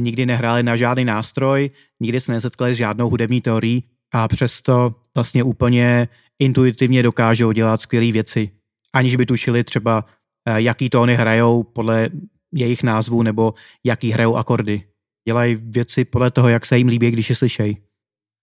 nikdy 0.00 0.26
nehráli 0.26 0.62
na 0.62 0.76
žádný 0.76 1.04
nástroj, 1.04 1.70
nikdy 2.00 2.20
se 2.20 2.32
nesetkali 2.32 2.74
s 2.74 2.78
žádnou 2.78 3.10
hudební 3.10 3.40
teorií 3.40 3.84
a 4.14 4.28
přesto 4.28 4.94
vlastně 5.14 5.42
úplně 5.42 6.08
intuitivně 6.38 7.02
dokážou 7.02 7.52
dělat 7.52 7.80
skvělé 7.80 8.12
věci, 8.12 8.50
aniž 8.92 9.16
by 9.16 9.26
tušili 9.26 9.64
třeba, 9.64 10.04
eh, 10.48 10.60
jaký 10.60 10.90
tóny 10.90 11.14
hrajou 11.14 11.62
podle 11.62 12.08
jejich 12.54 12.82
názvů 12.82 13.22
nebo 13.22 13.54
jaký 13.84 14.10
hrajou 14.10 14.36
akordy. 14.36 14.82
Dělají 15.28 15.54
věci 15.54 16.04
podle 16.04 16.30
toho, 16.30 16.48
jak 16.48 16.66
se 16.66 16.78
jim 16.78 16.88
líbí, 16.88 17.10
když 17.10 17.30
je 17.30 17.36
slyšejí. 17.36 17.76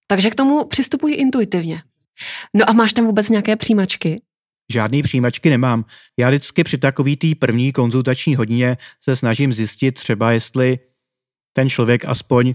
Takže 0.08 0.30
k 0.30 0.36
tomu 0.36 0.66
přistupují 0.66 1.16
intuitivně. 1.16 1.82
No 2.54 2.70
a 2.70 2.74
máš 2.74 2.94
tam 2.94 3.06
vůbec 3.06 3.30
nějaké 3.30 3.56
přijímačky? 3.56 4.22
Žádný 4.72 5.04
přijímačky 5.04 5.50
nemám. 5.50 5.86
Já 6.20 6.30
vždycky 6.30 6.64
při 6.64 6.78
takový 6.78 7.18
té 7.18 7.28
první 7.40 7.72
konzultační 7.72 8.36
hodině 8.36 8.78
se 9.04 9.16
snažím 9.16 9.54
zjistit 9.54 9.92
třeba, 9.92 10.32
jestli 10.32 10.80
ten 11.54 11.70
člověk 11.70 12.06
aspoň 12.06 12.54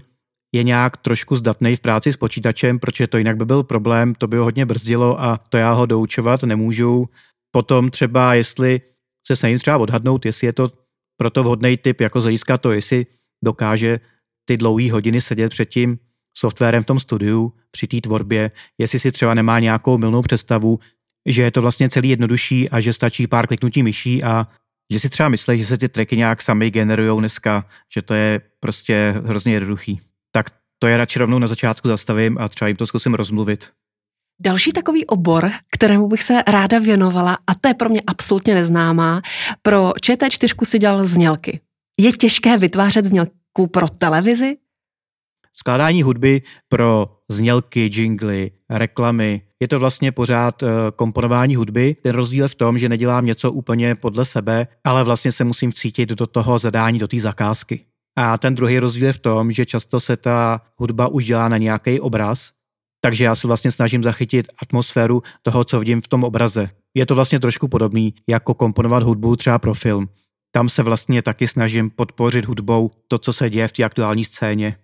je 0.55 0.63
nějak 0.63 0.97
trošku 0.97 1.35
zdatný 1.35 1.75
v 1.75 1.79
práci 1.79 2.13
s 2.13 2.17
počítačem, 2.17 2.79
protože 2.79 3.07
to 3.07 3.17
jinak 3.17 3.37
by 3.37 3.45
byl 3.45 3.63
problém, 3.63 4.15
to 4.15 4.27
by 4.27 4.37
ho 4.37 4.43
hodně 4.43 4.65
brzdilo 4.65 5.21
a 5.21 5.37
to 5.37 5.57
já 5.57 5.71
ho 5.71 5.85
doučovat 5.85 6.43
nemůžu. 6.43 7.09
Potom 7.51 7.89
třeba, 7.89 8.33
jestli 8.33 8.81
se 9.27 9.35
snažím 9.35 9.57
třeba 9.57 9.77
odhadnout, 9.77 10.25
jestli 10.25 10.47
je 10.47 10.53
to 10.53 10.71
proto 11.17 11.43
vhodný 11.43 11.77
typ, 11.77 12.01
jako 12.01 12.21
zajistka 12.21 12.57
to, 12.57 12.71
jestli 12.71 13.05
dokáže 13.43 13.99
ty 14.45 14.57
dlouhé 14.57 14.91
hodiny 14.91 15.21
sedět 15.21 15.49
před 15.49 15.65
tím 15.65 15.99
softwarem 16.37 16.83
v 16.83 16.85
tom 16.85 16.99
studiu 16.99 17.53
při 17.71 17.87
té 17.87 18.01
tvorbě, 18.01 18.51
jestli 18.77 18.99
si 18.99 19.11
třeba 19.11 19.33
nemá 19.33 19.59
nějakou 19.59 19.97
milnou 19.97 20.21
představu, 20.21 20.79
že 21.25 21.41
je 21.41 21.51
to 21.51 21.61
vlastně 21.61 21.89
celý 21.89 22.09
jednodušší 22.09 22.69
a 22.69 22.79
že 22.79 22.93
stačí 22.93 23.27
pár 23.27 23.47
kliknutí 23.47 23.83
myší 23.83 24.23
a 24.23 24.47
že 24.91 24.99
si 24.99 25.09
třeba 25.09 25.29
myslí, 25.29 25.57
že 25.57 25.65
se 25.65 25.77
ty 25.77 25.89
tracky 25.89 26.17
nějak 26.17 26.41
sami 26.41 26.71
generují 26.71 27.19
dneska, 27.19 27.65
že 27.93 28.01
to 28.01 28.13
je 28.13 28.41
prostě 28.59 29.21
hrozně 29.25 29.53
jednoduchý. 29.53 30.10
Tak 30.31 30.45
to 30.79 30.87
je 30.87 30.97
radši 30.97 31.19
rovnou 31.19 31.39
na 31.39 31.47
začátku 31.47 31.87
zastavím 31.87 32.37
a 32.39 32.49
třeba 32.49 32.67
jim 32.67 32.77
to 32.77 32.87
zkusím 32.87 33.13
rozmluvit. 33.13 33.69
Další 34.43 34.73
takový 34.73 35.05
obor, 35.05 35.51
kterému 35.75 36.07
bych 36.07 36.23
se 36.23 36.43
ráda 36.47 36.79
věnovala, 36.79 37.37
a 37.47 37.55
to 37.55 37.67
je 37.67 37.73
pro 37.73 37.89
mě 37.89 38.01
absolutně 38.07 38.55
neznámá, 38.55 39.21
pro 39.61 39.89
ČT4 39.89 40.65
si 40.65 40.79
dělal 40.79 41.05
znělky. 41.05 41.59
Je 41.99 42.11
těžké 42.11 42.57
vytvářet 42.57 43.05
znělku 43.05 43.67
pro 43.71 43.89
televizi? 43.89 44.57
Skládání 45.53 46.03
hudby 46.03 46.41
pro 46.69 47.17
znělky, 47.29 47.89
jingly, 47.93 48.51
reklamy, 48.69 49.41
je 49.61 49.67
to 49.67 49.79
vlastně 49.79 50.11
pořád 50.11 50.63
eh, 50.63 50.67
komponování 50.95 51.55
hudby. 51.55 51.95
Ten 52.03 52.15
rozdíl 52.15 52.45
je 52.45 52.47
v 52.47 52.55
tom, 52.55 52.77
že 52.77 52.89
nedělám 52.89 53.25
něco 53.25 53.51
úplně 53.51 53.95
podle 53.95 54.25
sebe, 54.25 54.67
ale 54.83 55.03
vlastně 55.03 55.31
se 55.31 55.43
musím 55.43 55.73
cítit 55.73 56.09
do 56.09 56.27
toho 56.27 56.59
zadání, 56.59 56.99
do 56.99 57.07
té 57.07 57.19
zakázky. 57.19 57.85
A 58.17 58.37
ten 58.37 58.55
druhý 58.55 58.79
rozdíl 58.79 59.05
je 59.05 59.13
v 59.13 59.19
tom, 59.19 59.51
že 59.51 59.65
často 59.65 59.99
se 59.99 60.17
ta 60.17 60.61
hudba 60.77 61.07
už 61.07 61.25
dělá 61.25 61.47
na 61.49 61.57
nějaký 61.57 61.99
obraz, 61.99 62.51
takže 63.01 63.23
já 63.23 63.35
se 63.35 63.47
vlastně 63.47 63.71
snažím 63.71 64.03
zachytit 64.03 64.47
atmosféru 64.61 65.23
toho, 65.41 65.63
co 65.63 65.79
vidím 65.79 66.01
v 66.01 66.07
tom 66.07 66.23
obraze. 66.23 66.69
Je 66.93 67.05
to 67.05 67.15
vlastně 67.15 67.39
trošku 67.39 67.67
podobný, 67.67 68.13
jako 68.29 68.53
komponovat 68.53 69.03
hudbu 69.03 69.35
třeba 69.35 69.59
pro 69.59 69.73
film. 69.73 70.09
Tam 70.51 70.69
se 70.69 70.83
vlastně 70.83 71.21
taky 71.21 71.47
snažím 71.47 71.89
podpořit 71.89 72.45
hudbou 72.45 72.91
to, 73.07 73.17
co 73.17 73.33
se 73.33 73.49
děje 73.49 73.67
v 73.67 73.71
té 73.71 73.83
aktuální 73.83 74.23
scéně. 74.23 74.75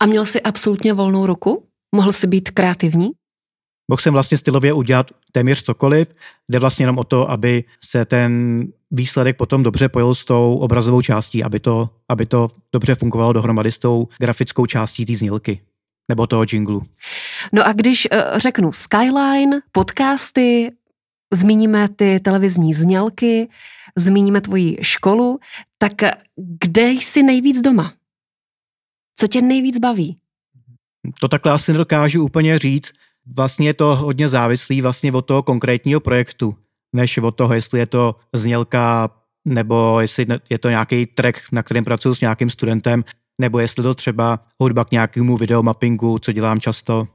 A 0.00 0.06
měl 0.06 0.24
jsi 0.24 0.42
absolutně 0.42 0.92
volnou 0.92 1.26
ruku? 1.26 1.68
Mohl 1.94 2.12
jsi 2.12 2.26
být 2.26 2.50
kreativní? 2.50 3.10
Mohl 3.88 4.00
jsem 4.02 4.12
vlastně 4.12 4.38
stylově 4.38 4.72
udělat 4.72 5.10
téměř 5.32 5.62
cokoliv. 5.62 6.14
Jde 6.48 6.58
vlastně 6.58 6.82
jenom 6.82 6.98
o 6.98 7.04
to, 7.04 7.30
aby 7.30 7.64
se 7.84 8.04
ten 8.04 8.62
výsledek 8.90 9.36
potom 9.36 9.62
dobře 9.62 9.88
pojil 9.88 10.14
s 10.14 10.24
tou 10.24 10.54
obrazovou 10.54 11.02
částí, 11.02 11.44
aby 11.44 11.60
to, 11.60 11.90
aby 12.08 12.26
to 12.26 12.48
dobře 12.72 12.94
fungovalo 12.94 13.32
dohromady 13.32 13.72
s 13.72 13.78
tou 13.78 14.08
grafickou 14.18 14.66
částí 14.66 15.04
té 15.04 15.16
znělky 15.16 15.60
nebo 16.08 16.26
toho 16.26 16.44
jinglu. 16.52 16.82
No 17.52 17.66
a 17.66 17.72
když 17.72 18.08
uh, 18.12 18.38
řeknu 18.38 18.72
Skyline, 18.72 19.60
podcasty, 19.72 20.72
zmíníme 21.32 21.88
ty 21.88 22.20
televizní 22.20 22.74
znělky, 22.74 23.48
zmíníme 23.96 24.40
tvoji 24.40 24.78
školu, 24.82 25.38
tak 25.78 25.92
kde 26.36 26.90
jsi 26.90 27.22
nejvíc 27.22 27.60
doma? 27.60 27.94
Co 29.18 29.26
tě 29.26 29.42
nejvíc 29.42 29.78
baví? 29.78 30.18
To 31.20 31.28
takhle 31.28 31.52
asi 31.52 31.72
nedokážu 31.72 32.24
úplně 32.24 32.58
říct. 32.58 32.92
Vlastně 33.26 33.68
je 33.68 33.74
to 33.74 33.96
hodně 33.96 34.28
závislý 34.28 34.82
vlastně 34.82 35.12
od 35.12 35.22
toho 35.22 35.42
konkrétního 35.42 36.00
projektu, 36.00 36.56
než 36.92 37.18
od 37.18 37.36
toho, 37.36 37.54
jestli 37.54 37.78
je 37.78 37.86
to 37.86 38.16
znělka 38.32 39.10
nebo 39.44 40.00
jestli 40.00 40.26
je 40.50 40.58
to 40.58 40.70
nějaký 40.70 41.06
track, 41.06 41.38
na 41.52 41.62
kterém 41.62 41.84
pracuji 41.84 42.14
s 42.14 42.20
nějakým 42.20 42.50
studentem, 42.50 43.04
nebo 43.40 43.58
jestli 43.58 43.82
to 43.82 43.94
třeba 43.94 44.40
hudba 44.60 44.84
k 44.84 44.90
nějakému 44.90 45.36
videomappingu, 45.36 46.18
co 46.18 46.32
dělám 46.32 46.60
často. 46.60 47.08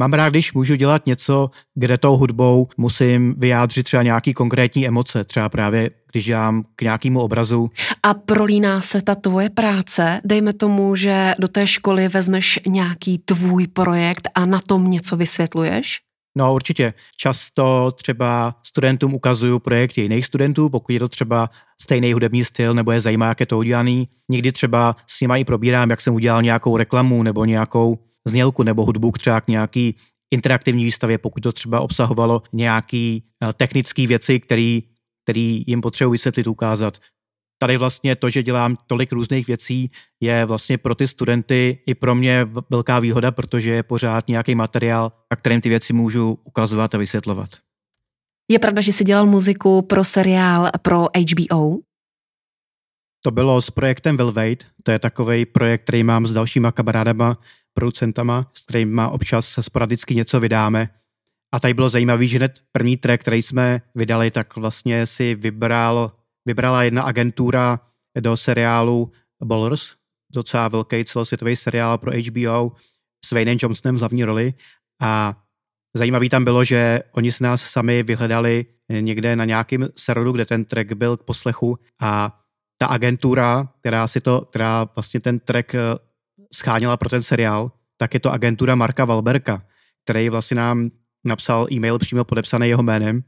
Mám 0.00 0.12
rád, 0.12 0.28
když 0.28 0.52
můžu 0.52 0.74
dělat 0.74 1.06
něco, 1.06 1.50
kde 1.74 1.98
tou 1.98 2.16
hudbou 2.16 2.68
musím 2.76 3.34
vyjádřit 3.38 3.82
třeba 3.82 4.02
nějaký 4.02 4.34
konkrétní 4.34 4.86
emoce, 4.86 5.24
třeba 5.24 5.48
právě 5.48 5.90
když 6.12 6.24
dělám 6.24 6.64
k 6.76 6.82
nějakému 6.82 7.20
obrazu. 7.20 7.70
A 8.02 8.14
prolíná 8.14 8.80
se 8.80 9.02
ta 9.02 9.14
tvoje 9.14 9.50
práce, 9.50 10.20
dejme 10.24 10.52
tomu, 10.52 10.96
že 10.96 11.34
do 11.38 11.48
té 11.48 11.66
školy 11.66 12.08
vezmeš 12.08 12.60
nějaký 12.66 13.18
tvůj 13.18 13.66
projekt 13.66 14.28
a 14.34 14.46
na 14.46 14.60
tom 14.60 14.90
něco 14.90 15.16
vysvětluješ? 15.16 16.00
No 16.38 16.54
určitě. 16.54 16.94
Často 17.16 17.90
třeba 17.90 18.54
studentům 18.62 19.14
ukazuju 19.14 19.58
projekty 19.58 20.00
jiných 20.00 20.26
studentů, 20.26 20.68
pokud 20.68 20.92
je 20.92 20.98
to 20.98 21.08
třeba 21.08 21.50
stejný 21.80 22.12
hudební 22.12 22.44
styl 22.44 22.74
nebo 22.74 22.92
je 22.92 23.00
zajímá, 23.00 23.26
jak 23.28 23.40
je 23.40 23.46
to 23.46 23.58
udělaný. 23.58 24.08
Někdy 24.28 24.52
třeba 24.52 24.96
s 25.06 25.20
nimi 25.20 25.40
i 25.40 25.44
probírám, 25.44 25.90
jak 25.90 26.00
jsem 26.00 26.14
udělal 26.14 26.42
nějakou 26.42 26.76
reklamu 26.76 27.22
nebo 27.22 27.44
nějakou 27.44 27.98
znělku 28.26 28.62
nebo 28.62 28.84
hudbu 28.84 29.12
třeba 29.12 29.40
k 29.40 29.48
nějaký 29.48 29.96
interaktivní 30.30 30.84
výstavě, 30.84 31.18
pokud 31.18 31.40
to 31.40 31.52
třeba 31.52 31.80
obsahovalo 31.80 32.42
nějaký 32.52 33.24
eh, 33.42 33.52
technické 33.52 34.06
věci, 34.06 34.40
který, 34.40 34.82
který 35.24 35.64
jim 35.66 35.80
potřebuji 35.80 36.10
vysvětlit, 36.10 36.46
ukázat. 36.46 36.98
Tady 37.58 37.76
vlastně 37.76 38.16
to, 38.16 38.30
že 38.30 38.42
dělám 38.42 38.76
tolik 38.86 39.12
různých 39.12 39.46
věcí, 39.46 39.90
je 40.20 40.44
vlastně 40.44 40.78
pro 40.78 40.94
ty 40.94 41.08
studenty 41.08 41.78
i 41.86 41.94
pro 41.94 42.14
mě 42.14 42.46
velká 42.70 43.00
výhoda, 43.00 43.30
protože 43.32 43.70
je 43.70 43.82
pořád 43.82 44.28
nějaký 44.28 44.54
materiál, 44.54 45.12
na 45.30 45.36
kterým 45.36 45.60
ty 45.60 45.68
věci 45.68 45.92
můžu 45.92 46.38
ukazovat 46.44 46.94
a 46.94 46.98
vysvětlovat. 46.98 47.48
Je 48.50 48.58
pravda, 48.58 48.80
že 48.80 48.92
jsi 48.92 49.04
dělal 49.04 49.26
muziku 49.26 49.82
pro 49.82 50.04
seriál 50.04 50.70
pro 50.82 51.06
HBO? 51.32 51.78
To 53.24 53.30
bylo 53.30 53.62
s 53.62 53.70
projektem 53.70 54.16
Velvate, 54.16 54.66
to 54.82 54.90
je 54.90 54.98
takový 54.98 55.46
projekt, 55.46 55.82
který 55.82 56.04
mám 56.04 56.26
s 56.26 56.32
dalšíma 56.32 56.72
kamarádama, 56.72 57.38
producentama, 57.76 58.50
s 58.54 58.64
kterými 58.64 59.02
občas 59.10 59.58
sporadicky 59.60 60.14
něco 60.14 60.40
vydáme. 60.40 60.88
A 61.52 61.60
tady 61.60 61.74
bylo 61.74 61.88
zajímavé, 61.88 62.26
že 62.26 62.36
hned 62.36 62.62
první 62.72 62.96
track, 62.96 63.20
který 63.20 63.42
jsme 63.42 63.82
vydali, 63.94 64.30
tak 64.30 64.56
vlastně 64.56 65.06
si 65.06 65.34
vybral, 65.34 66.12
vybrala 66.46 66.82
jedna 66.82 67.02
agentura 67.02 67.80
do 68.20 68.36
seriálu 68.36 69.12
Ballers, 69.44 69.92
docela 70.32 70.68
velký 70.68 71.04
celosvětový 71.04 71.56
seriál 71.56 71.98
pro 71.98 72.12
HBO 72.12 72.72
s 73.24 73.32
Wayne 73.32 73.56
Johnsonem 73.60 73.96
v 73.96 73.98
hlavní 73.98 74.24
roli. 74.24 74.54
A 75.02 75.36
zajímavý 75.96 76.28
tam 76.28 76.44
bylo, 76.44 76.64
že 76.64 77.00
oni 77.12 77.32
se 77.32 77.44
nás 77.44 77.60
sami 77.62 78.02
vyhledali 78.02 78.66
někde 78.88 79.36
na 79.36 79.44
nějakém 79.44 79.88
serveru, 79.96 80.32
kde 80.32 80.44
ten 80.44 80.64
track 80.64 80.92
byl 80.92 81.16
k 81.16 81.22
poslechu 81.22 81.78
a 82.00 82.40
ta 82.78 82.86
agentura, 82.86 83.68
která 83.80 84.08
si 84.08 84.20
to, 84.20 84.40
která 84.40 84.88
vlastně 84.96 85.20
ten 85.20 85.38
track 85.38 85.74
scháněla 86.54 86.96
pro 86.96 87.08
ten 87.08 87.22
seriál, 87.22 87.72
tak 87.96 88.14
je 88.14 88.20
to 88.20 88.32
agentura 88.32 88.74
Marka 88.74 89.04
Valberka, 89.04 89.62
který 90.04 90.28
vlastně 90.28 90.54
nám 90.54 90.90
napsal 91.24 91.66
e-mail 91.72 91.98
přímo 91.98 92.24
podepsaný 92.24 92.68
jeho 92.68 92.82
jménem. 92.82 93.22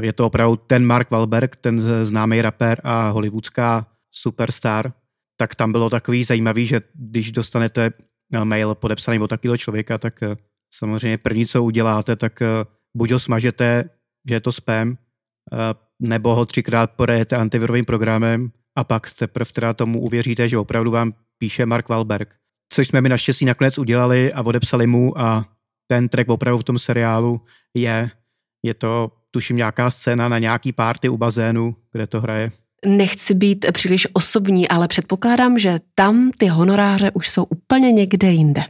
Je 0.00 0.12
to 0.12 0.26
opravdu 0.26 0.56
ten 0.56 0.86
Mark 0.86 1.10
Valberg, 1.10 1.56
ten 1.56 1.80
známý 2.02 2.42
rapper 2.42 2.80
a 2.84 3.08
hollywoodská 3.08 3.86
superstar. 4.10 4.92
Tak 5.36 5.54
tam 5.54 5.72
bylo 5.72 5.90
takový 5.90 6.24
zajímavý, 6.24 6.66
že 6.66 6.80
když 6.94 7.32
dostanete 7.32 7.90
eh, 8.32 8.44
mail 8.44 8.74
podepsaný 8.74 9.18
od 9.18 9.28
takového 9.28 9.56
člověka, 9.56 9.98
tak 9.98 10.22
eh, 10.22 10.36
samozřejmě 10.74 11.18
první, 11.18 11.46
co 11.46 11.64
uděláte, 11.64 12.16
tak 12.16 12.42
buď 12.96 13.10
ho 13.10 13.18
smažete, 13.18 13.90
že 14.28 14.34
je 14.34 14.40
to 14.40 14.52
spam, 14.52 14.96
nebo 16.00 16.34
ho 16.34 16.46
třikrát 16.46 16.90
porejete 16.90 17.36
antivirovým 17.36 17.84
programem 17.84 18.50
a 18.76 18.84
pak 18.84 19.12
teprve 19.12 19.52
teda 19.52 19.74
tomu 19.74 20.00
uvěříte, 20.00 20.48
že 20.48 20.58
opravdu 20.58 20.90
vám 20.90 21.14
píše 21.38 21.66
Mark 21.66 21.88
Wahlberg. 21.88 22.34
Což 22.68 22.88
jsme 22.88 23.00
mi 23.00 23.08
naštěstí 23.08 23.44
nakonec 23.44 23.78
udělali 23.78 24.32
a 24.32 24.42
odepsali 24.42 24.86
mu 24.86 25.20
a 25.20 25.48
ten 25.86 26.08
track 26.08 26.28
opravdu 26.28 26.58
v 26.58 26.64
tom 26.64 26.78
seriálu 26.78 27.40
je. 27.74 28.10
Je 28.62 28.74
to, 28.74 29.12
tuším, 29.30 29.56
nějaká 29.56 29.90
scéna 29.90 30.28
na 30.28 30.38
nějaký 30.38 30.72
párty 30.72 31.08
u 31.08 31.16
bazénu, 31.16 31.76
kde 31.92 32.06
to 32.06 32.20
hraje. 32.20 32.52
Nechci 32.86 33.34
být 33.34 33.66
příliš 33.72 34.08
osobní, 34.12 34.68
ale 34.68 34.88
předpokládám, 34.88 35.58
že 35.58 35.80
tam 35.94 36.30
ty 36.38 36.46
honoráře 36.46 37.10
už 37.10 37.28
jsou 37.28 37.44
úplně 37.44 37.92
někde 37.92 38.30
jinde. 38.30 38.64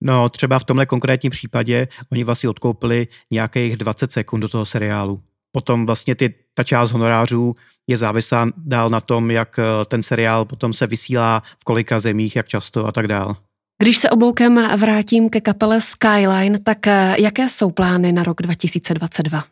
No, 0.00 0.28
třeba 0.28 0.58
v 0.58 0.64
tomhle 0.64 0.86
konkrétním 0.86 1.30
případě 1.30 1.88
oni 2.12 2.24
vlastně 2.24 2.48
odkoupili 2.48 3.08
nějakých 3.30 3.76
20 3.76 4.12
sekund 4.12 4.40
do 4.40 4.48
toho 4.48 4.66
seriálu. 4.66 5.22
Potom 5.52 5.86
vlastně 5.86 6.14
ty, 6.14 6.34
ta 6.58 6.64
část 6.64 6.92
honorářů 6.92 7.56
je 7.86 7.96
závislá 7.96 8.48
dál 8.56 8.90
na 8.90 9.00
tom, 9.00 9.30
jak 9.30 9.58
eh, 9.58 9.84
ten 9.84 10.02
seriál 10.02 10.44
potom 10.44 10.72
se 10.72 10.86
vysílá 10.86 11.42
v 11.58 11.64
kolika 11.64 12.00
zemích, 12.00 12.36
jak 12.36 12.46
často 12.46 12.86
a 12.86 12.92
tak 12.92 13.08
dál. 13.08 13.36
Když 13.82 13.96
se 13.96 14.10
obloukem 14.10 14.68
vrátím 14.76 15.28
ke 15.28 15.40
kapele 15.40 15.80
Skyline, 15.80 16.58
tak 16.58 16.86
eh, 16.86 17.16
jaké 17.18 17.48
jsou 17.48 17.70
plány 17.70 18.12
na 18.12 18.22
rok 18.22 18.42
2022? 18.42 19.44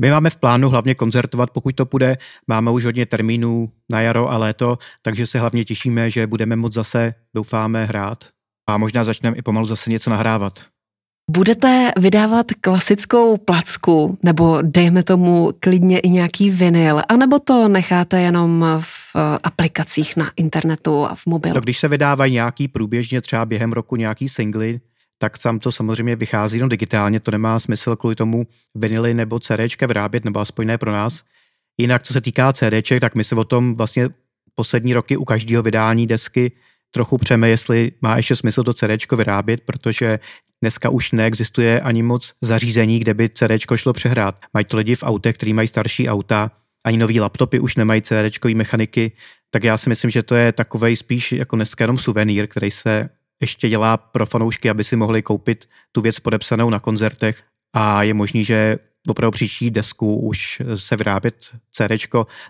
My 0.00 0.10
máme 0.10 0.30
v 0.30 0.36
plánu 0.36 0.68
hlavně 0.68 0.94
koncertovat, 0.94 1.50
pokud 1.50 1.74
to 1.74 1.86
půjde. 1.86 2.16
Máme 2.46 2.70
už 2.70 2.84
hodně 2.84 3.06
termínů 3.06 3.72
na 3.90 4.00
jaro 4.00 4.30
a 4.30 4.38
léto, 4.38 4.78
takže 5.02 5.26
se 5.26 5.38
hlavně 5.38 5.64
těšíme, 5.64 6.10
že 6.10 6.26
budeme 6.26 6.56
moc 6.56 6.72
zase, 6.72 7.14
doufáme, 7.34 7.84
hrát. 7.84 8.24
A 8.68 8.78
možná 8.78 9.04
začneme 9.04 9.36
i 9.36 9.42
pomalu 9.42 9.66
zase 9.66 9.90
něco 9.90 10.10
nahrávat. 10.10 10.60
Budete 11.30 11.92
vydávat 11.98 12.46
klasickou 12.60 13.36
placku, 13.36 14.18
nebo 14.22 14.58
dejme 14.62 15.02
tomu 15.02 15.52
klidně 15.60 15.98
i 15.98 16.08
nějaký 16.08 16.50
vinyl, 16.50 17.02
anebo 17.08 17.38
to 17.38 17.68
necháte 17.68 18.20
jenom 18.20 18.66
v 18.80 19.16
eh, 19.16 19.38
aplikacích 19.42 20.16
na 20.16 20.30
internetu 20.36 21.04
a 21.04 21.14
v 21.14 21.26
mobilu? 21.26 21.54
No, 21.54 21.60
když 21.60 21.78
se 21.78 21.88
vydávají 21.88 22.32
nějaký 22.32 22.68
průběžně 22.68 23.20
třeba 23.20 23.46
během 23.46 23.72
roku 23.72 23.96
nějaký 23.96 24.28
singly, 24.28 24.80
tak 25.18 25.38
tam 25.38 25.58
to 25.58 25.72
samozřejmě 25.72 26.16
vychází 26.16 26.56
jenom 26.56 26.68
digitálně, 26.68 27.20
to 27.20 27.30
nemá 27.30 27.58
smysl 27.58 27.96
kvůli 27.96 28.14
tomu 28.14 28.46
vinily 28.74 29.14
nebo 29.14 29.40
CDčka 29.40 29.86
vyrábět, 29.86 30.24
nebo 30.24 30.40
aspoň 30.40 30.66
ne 30.66 30.78
pro 30.78 30.92
nás. 30.92 31.22
Jinak, 31.78 32.02
co 32.02 32.12
se 32.12 32.20
týká 32.20 32.52
CDček, 32.52 33.00
tak 33.00 33.14
my 33.14 33.24
se 33.24 33.34
o 33.34 33.44
tom 33.44 33.74
vlastně 33.74 34.08
poslední 34.54 34.94
roky 34.94 35.16
u 35.16 35.24
každého 35.24 35.62
vydání 35.62 36.06
desky 36.06 36.52
trochu 36.90 37.18
přeme, 37.18 37.48
jestli 37.48 37.92
má 38.00 38.16
ještě 38.16 38.36
smysl 38.36 38.62
to 38.62 38.74
CD 38.74 39.12
vyrábět, 39.16 39.60
protože 39.60 40.18
dneska 40.64 40.88
už 40.88 41.12
neexistuje 41.12 41.80
ani 41.80 42.02
moc 42.02 42.32
zařízení, 42.40 42.98
kde 42.98 43.14
by 43.14 43.28
CD 43.28 43.52
šlo 43.76 43.92
přehrát. 43.92 44.38
Mají 44.54 44.64
to 44.64 44.76
lidi 44.76 44.94
v 44.96 45.02
autech, 45.02 45.36
kteří 45.36 45.52
mají 45.52 45.68
starší 45.68 46.08
auta, 46.08 46.50
ani 46.84 46.96
nový 46.96 47.20
laptopy 47.20 47.60
už 47.60 47.76
nemají 47.76 48.02
CD 48.02 48.44
mechaniky, 48.54 49.12
tak 49.50 49.64
já 49.64 49.76
si 49.76 49.88
myslím, 49.88 50.10
že 50.10 50.22
to 50.22 50.34
je 50.34 50.52
takovej 50.52 50.96
spíš 50.96 51.32
jako 51.32 51.56
dneska 51.56 51.84
jenom 51.84 51.98
suvenýr, 51.98 52.46
který 52.46 52.70
se 52.70 53.08
ještě 53.40 53.68
dělá 53.68 53.96
pro 53.96 54.26
fanoušky, 54.26 54.70
aby 54.70 54.84
si 54.84 54.96
mohli 54.96 55.22
koupit 55.22 55.68
tu 55.92 56.00
věc 56.00 56.20
podepsanou 56.20 56.70
na 56.70 56.80
koncertech 56.80 57.42
a 57.72 58.02
je 58.02 58.14
možný, 58.14 58.44
že 58.44 58.78
opravdu 59.08 59.30
příští 59.30 59.70
desku 59.70 60.16
už 60.16 60.62
se 60.74 60.96
vyrábět 60.96 61.52
CD 61.70 61.92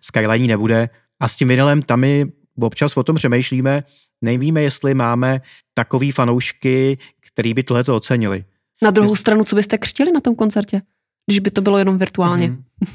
Skyline 0.03 0.46
nebude 0.46 0.88
a 1.20 1.29
s 1.29 1.37
tím 1.37 1.48
vinylem 1.48 1.83
tam 1.83 2.00
my 2.00 2.27
občas 2.61 2.96
o 2.96 3.03
tom 3.03 3.16
přemýšlíme, 3.16 3.85
nevíme, 4.22 4.62
jestli 4.62 4.94
máme 4.94 5.40
takový 5.74 6.11
fanoušky, 6.11 6.98
který 7.35 7.55
by 7.55 7.62
tohleto 7.62 7.97
ocenili. 7.97 8.44
Na 8.83 8.90
druhou 8.90 9.16
stranu, 9.16 9.44
co 9.44 9.57
byste 9.57 9.79
křtili 9.79 10.12
na 10.12 10.20
tom 10.20 10.35
koncertě, 10.35 10.83
když 11.27 11.38
by 11.38 11.51
to 11.51 11.61
bylo 11.61 11.79
jenom 11.79 11.99
virtuálně? 11.99 12.49
Mm-hmm. 12.49 12.87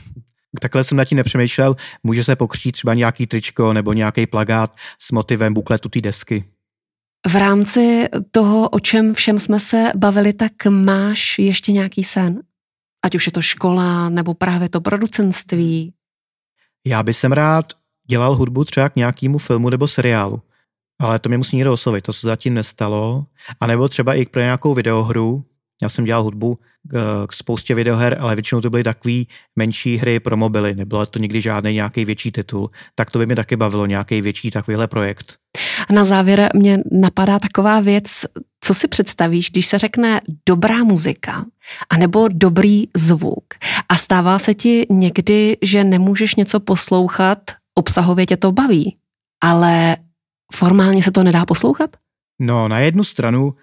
Takhle 0.62 0.84
jsem 0.84 0.98
na 0.98 1.06
tím 1.06 1.16
nepřemýšlel. 1.16 1.76
Může 2.04 2.24
se 2.24 2.36
pokřtít 2.36 2.72
třeba 2.72 2.94
nějaký 2.94 3.28
tričko 3.28 3.74
nebo 3.74 3.94
nějaký 3.94 4.28
plagát 4.28 4.76
s 5.00 5.12
motivem 5.12 5.54
bukletu 5.54 5.90
té 5.90 6.02
desky. 6.02 6.46
V 7.28 7.36
rámci 7.36 8.08
toho, 8.32 8.70
o 8.70 8.80
čem 8.80 9.14
všem 9.14 9.40
jsme 9.40 9.60
se 9.60 9.92
bavili, 9.96 10.34
tak 10.34 10.52
máš 10.70 11.40
ještě 11.40 11.72
nějaký 11.72 12.04
sen? 12.04 12.42
Ať 13.06 13.16
už 13.16 13.26
je 13.26 13.32
to 13.32 13.42
škola, 13.42 14.10
nebo 14.10 14.34
právě 14.34 14.70
to 14.70 14.82
producentství? 14.82 15.94
Já 16.88 17.04
bych 17.04 17.16
sem 17.16 17.32
rád 17.32 17.74
dělal 18.08 18.36
hudbu 18.36 18.66
třeba 18.66 18.90
k 18.90 18.96
nějakému 18.96 19.38
filmu 19.38 19.70
nebo 19.70 19.88
seriálu. 19.88 20.42
Ale 21.00 21.20
to 21.20 21.30
mě 21.30 21.38
musí 21.38 21.56
někdo 21.56 21.74
oslovit, 21.74 22.04
to 22.04 22.14
se 22.14 22.28
zatím 22.28 22.54
nestalo. 22.54 23.26
A 23.60 23.68
nebo 23.68 23.88
třeba 23.88 24.14
i 24.14 24.26
pro 24.26 24.42
nějakou 24.42 24.74
videohru, 24.74 25.44
já 25.82 25.90
jsem 25.90 26.06
dělal 26.06 26.24
hudbu 26.24 26.60
k 27.28 27.34
spoustě 27.34 27.76
videoher, 27.76 28.18
ale 28.20 28.36
většinou 28.36 28.62
to 28.62 28.70
byly 28.70 28.84
takové 28.84 29.24
menší 29.56 29.98
hry 29.98 30.20
pro 30.20 30.38
mobily, 30.38 30.76
nebylo 30.76 31.06
to 31.06 31.20
nikdy 31.20 31.42
žádný 31.42 31.74
nějaký 31.74 32.06
větší 32.06 32.32
titul, 32.32 32.70
tak 32.96 33.12
to 33.12 33.20
by 33.20 33.26
mi 33.26 33.36
taky 33.36 33.56
bavilo, 33.56 33.86
nějaký 33.86 34.22
větší 34.22 34.52
takovýhle 34.52 34.88
projekt. 34.88 35.38
A 35.90 35.94
na 35.94 36.06
závěr 36.06 36.50
mě 36.56 36.80
napadá 36.92 37.40
taková 37.40 37.80
věc, 37.80 38.26
co 38.64 38.74
si 38.74 38.88
představíš, 38.88 39.52
když 39.52 39.66
se 39.66 39.78
řekne 39.78 40.22
dobrá 40.46 40.84
muzika 40.84 41.46
anebo 41.90 42.28
dobrý 42.28 42.84
zvuk? 42.98 43.44
A 43.90 43.98
stává 43.98 44.40
se 44.40 44.54
ti 44.54 44.86
někdy, 44.90 45.58
že 45.62 45.84
nemůžeš 45.84 46.36
něco 46.36 46.60
poslouchat, 46.60 47.40
obsahově 47.76 48.26
tě 48.26 48.38
to 48.38 48.52
baví, 48.52 48.98
ale 49.44 49.98
formálně 50.60 51.04
se 51.04 51.12
to 51.12 51.24
nedá 51.24 51.46
poslouchat? 51.46 51.98
No, 52.40 52.68
na 52.68 52.80
jednu 52.80 53.04
stranu 53.04 53.56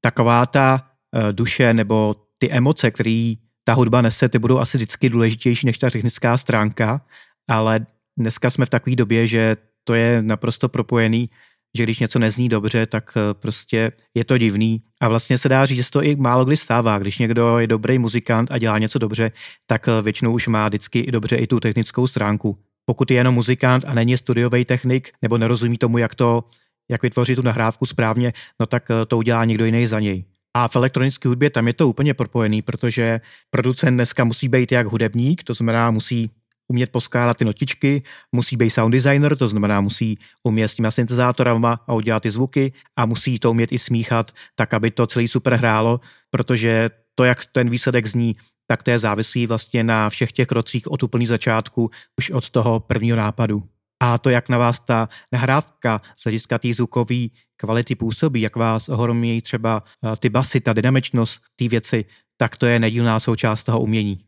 taková 0.00 0.46
ta 0.46 0.82
uh, 1.16 1.32
duše 1.32 1.74
nebo 1.74 2.16
ty 2.38 2.50
emoce, 2.50 2.90
které 2.90 3.34
ta 3.64 3.72
hudba 3.72 4.02
nese, 4.02 4.28
ty 4.28 4.38
budou 4.38 4.58
asi 4.58 4.78
vždycky 4.78 5.08
důležitější 5.08 5.66
než 5.66 5.78
ta 5.78 5.90
technická 5.90 6.36
stránka, 6.36 7.00
ale 7.48 7.86
dneska 8.18 8.50
jsme 8.50 8.66
v 8.66 8.70
takové 8.70 8.96
době, 8.96 9.26
že 9.26 9.56
to 9.84 9.94
je 9.94 10.22
naprosto 10.22 10.68
propojený, 10.68 11.28
že 11.76 11.82
když 11.82 11.98
něco 11.98 12.18
nezní 12.18 12.48
dobře, 12.48 12.86
tak 12.86 13.12
eh, 13.16 13.34
prostě 13.34 13.92
je 14.14 14.24
to 14.24 14.38
divný. 14.38 14.82
A 15.00 15.08
vlastně 15.08 15.38
se 15.38 15.48
dá 15.48 15.66
říct, 15.66 15.76
že 15.76 15.84
se 15.84 15.90
to 15.90 16.02
i 16.02 16.16
málo 16.16 16.44
kdy 16.44 16.56
stává. 16.56 16.98
Když 16.98 17.18
někdo 17.18 17.58
je 17.58 17.66
dobrý 17.66 17.98
muzikant 17.98 18.52
a 18.52 18.58
dělá 18.58 18.78
něco 18.78 18.98
dobře, 18.98 19.32
tak 19.66 19.88
eh, 19.88 20.02
většinou 20.02 20.32
už 20.32 20.48
má 20.48 20.68
vždycky 20.68 20.98
i 20.98 21.10
dobře 21.10 21.36
i 21.36 21.46
tu 21.46 21.60
technickou 21.60 22.06
stránku. 22.06 22.58
Pokud 22.90 23.10
je 23.10 23.16
jenom 23.16 23.34
muzikant 23.34 23.84
a 23.86 23.94
není 23.94 24.16
studiový 24.16 24.64
technik, 24.64 25.10
nebo 25.22 25.38
nerozumí 25.38 25.78
tomu, 25.78 25.98
jak 25.98 26.14
to, 26.14 26.44
jak 26.90 27.02
vytvořit 27.02 27.36
tu 27.36 27.42
nahrávku 27.42 27.86
správně, 27.86 28.32
no 28.60 28.66
tak 28.66 28.90
eh, 28.90 29.06
to 29.06 29.16
udělá 29.16 29.44
někdo 29.44 29.64
jiný 29.64 29.86
za 29.86 30.00
něj. 30.00 30.24
A 30.54 30.68
v 30.68 30.76
elektronické 30.76 31.28
hudbě 31.28 31.50
tam 31.50 31.66
je 31.66 31.72
to 31.72 31.88
úplně 31.88 32.14
propojený, 32.14 32.62
protože 32.62 33.20
producent 33.50 33.94
dneska 33.94 34.24
musí 34.24 34.48
být 34.48 34.72
jak 34.72 34.86
hudebník, 34.86 35.44
to 35.44 35.54
znamená 35.54 35.90
musí 35.90 36.30
umět 36.68 36.90
poskládat 36.90 37.36
ty 37.36 37.44
notičky, 37.44 38.02
musí 38.32 38.56
být 38.56 38.70
sound 38.70 38.92
designer, 38.92 39.36
to 39.36 39.48
znamená 39.48 39.80
musí 39.80 40.18
umět 40.42 40.68
s 40.68 40.74
těma 40.74 40.90
syntezátorama 40.90 41.80
a 41.86 41.94
udělat 41.94 42.22
ty 42.22 42.30
zvuky 42.30 42.72
a 42.96 43.06
musí 43.06 43.38
to 43.38 43.50
umět 43.50 43.72
i 43.72 43.78
smíchat, 43.78 44.32
tak 44.54 44.74
aby 44.74 44.90
to 44.90 45.06
celý 45.06 45.28
super 45.28 45.54
hrálo, 45.54 46.00
protože 46.30 46.90
to, 47.14 47.24
jak 47.24 47.46
ten 47.52 47.70
výsledek 47.70 48.06
zní, 48.06 48.36
tak 48.70 48.82
to 48.82 48.90
je 48.90 48.98
závislý 48.98 49.46
vlastně 49.46 49.84
na 49.84 50.10
všech 50.10 50.32
těch 50.32 50.46
krocích 50.46 50.90
od 50.90 51.02
úplný 51.02 51.26
začátku, 51.26 51.90
už 52.18 52.30
od 52.30 52.50
toho 52.50 52.80
prvního 52.80 53.16
nápadu. 53.16 53.62
A 54.02 54.18
to, 54.18 54.30
jak 54.30 54.48
na 54.48 54.58
vás 54.58 54.80
ta 54.80 55.08
nahrávka 55.32 56.00
z 56.16 56.24
hlediska 56.24 56.58
té 56.58 56.74
zvukové 56.74 57.16
kvality 57.56 57.94
působí, 57.94 58.40
jak 58.40 58.56
vás 58.56 58.88
ohromují 58.88 59.42
třeba 59.42 59.82
eh, 60.04 60.16
ty 60.16 60.28
basy, 60.28 60.60
ta 60.60 60.72
dynamičnost 60.72 61.40
té 61.56 61.68
věci, 61.68 62.04
tak 62.36 62.56
to 62.56 62.66
je 62.66 62.78
nedílná 62.78 63.20
součást 63.20 63.64
toho 63.64 63.80
umění. 63.80 64.20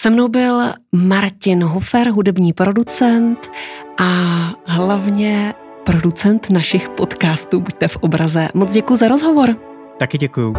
Se 0.00 0.10
mnou 0.10 0.28
byl 0.28 0.60
Martin 0.92 1.64
Hofer, 1.64 2.10
hudební 2.10 2.52
producent 2.52 3.50
a 3.98 4.04
hlavně 4.66 5.54
producent 5.84 6.50
našich 6.50 6.88
podcastů 6.88 7.60
Buďte 7.60 7.88
v 7.88 7.96
obraze. 7.96 8.48
Moc 8.54 8.72
děkuji 8.72 8.96
za 8.96 9.08
rozhovor. 9.08 9.56
Taky 9.98 10.18
děkuju. 10.18 10.54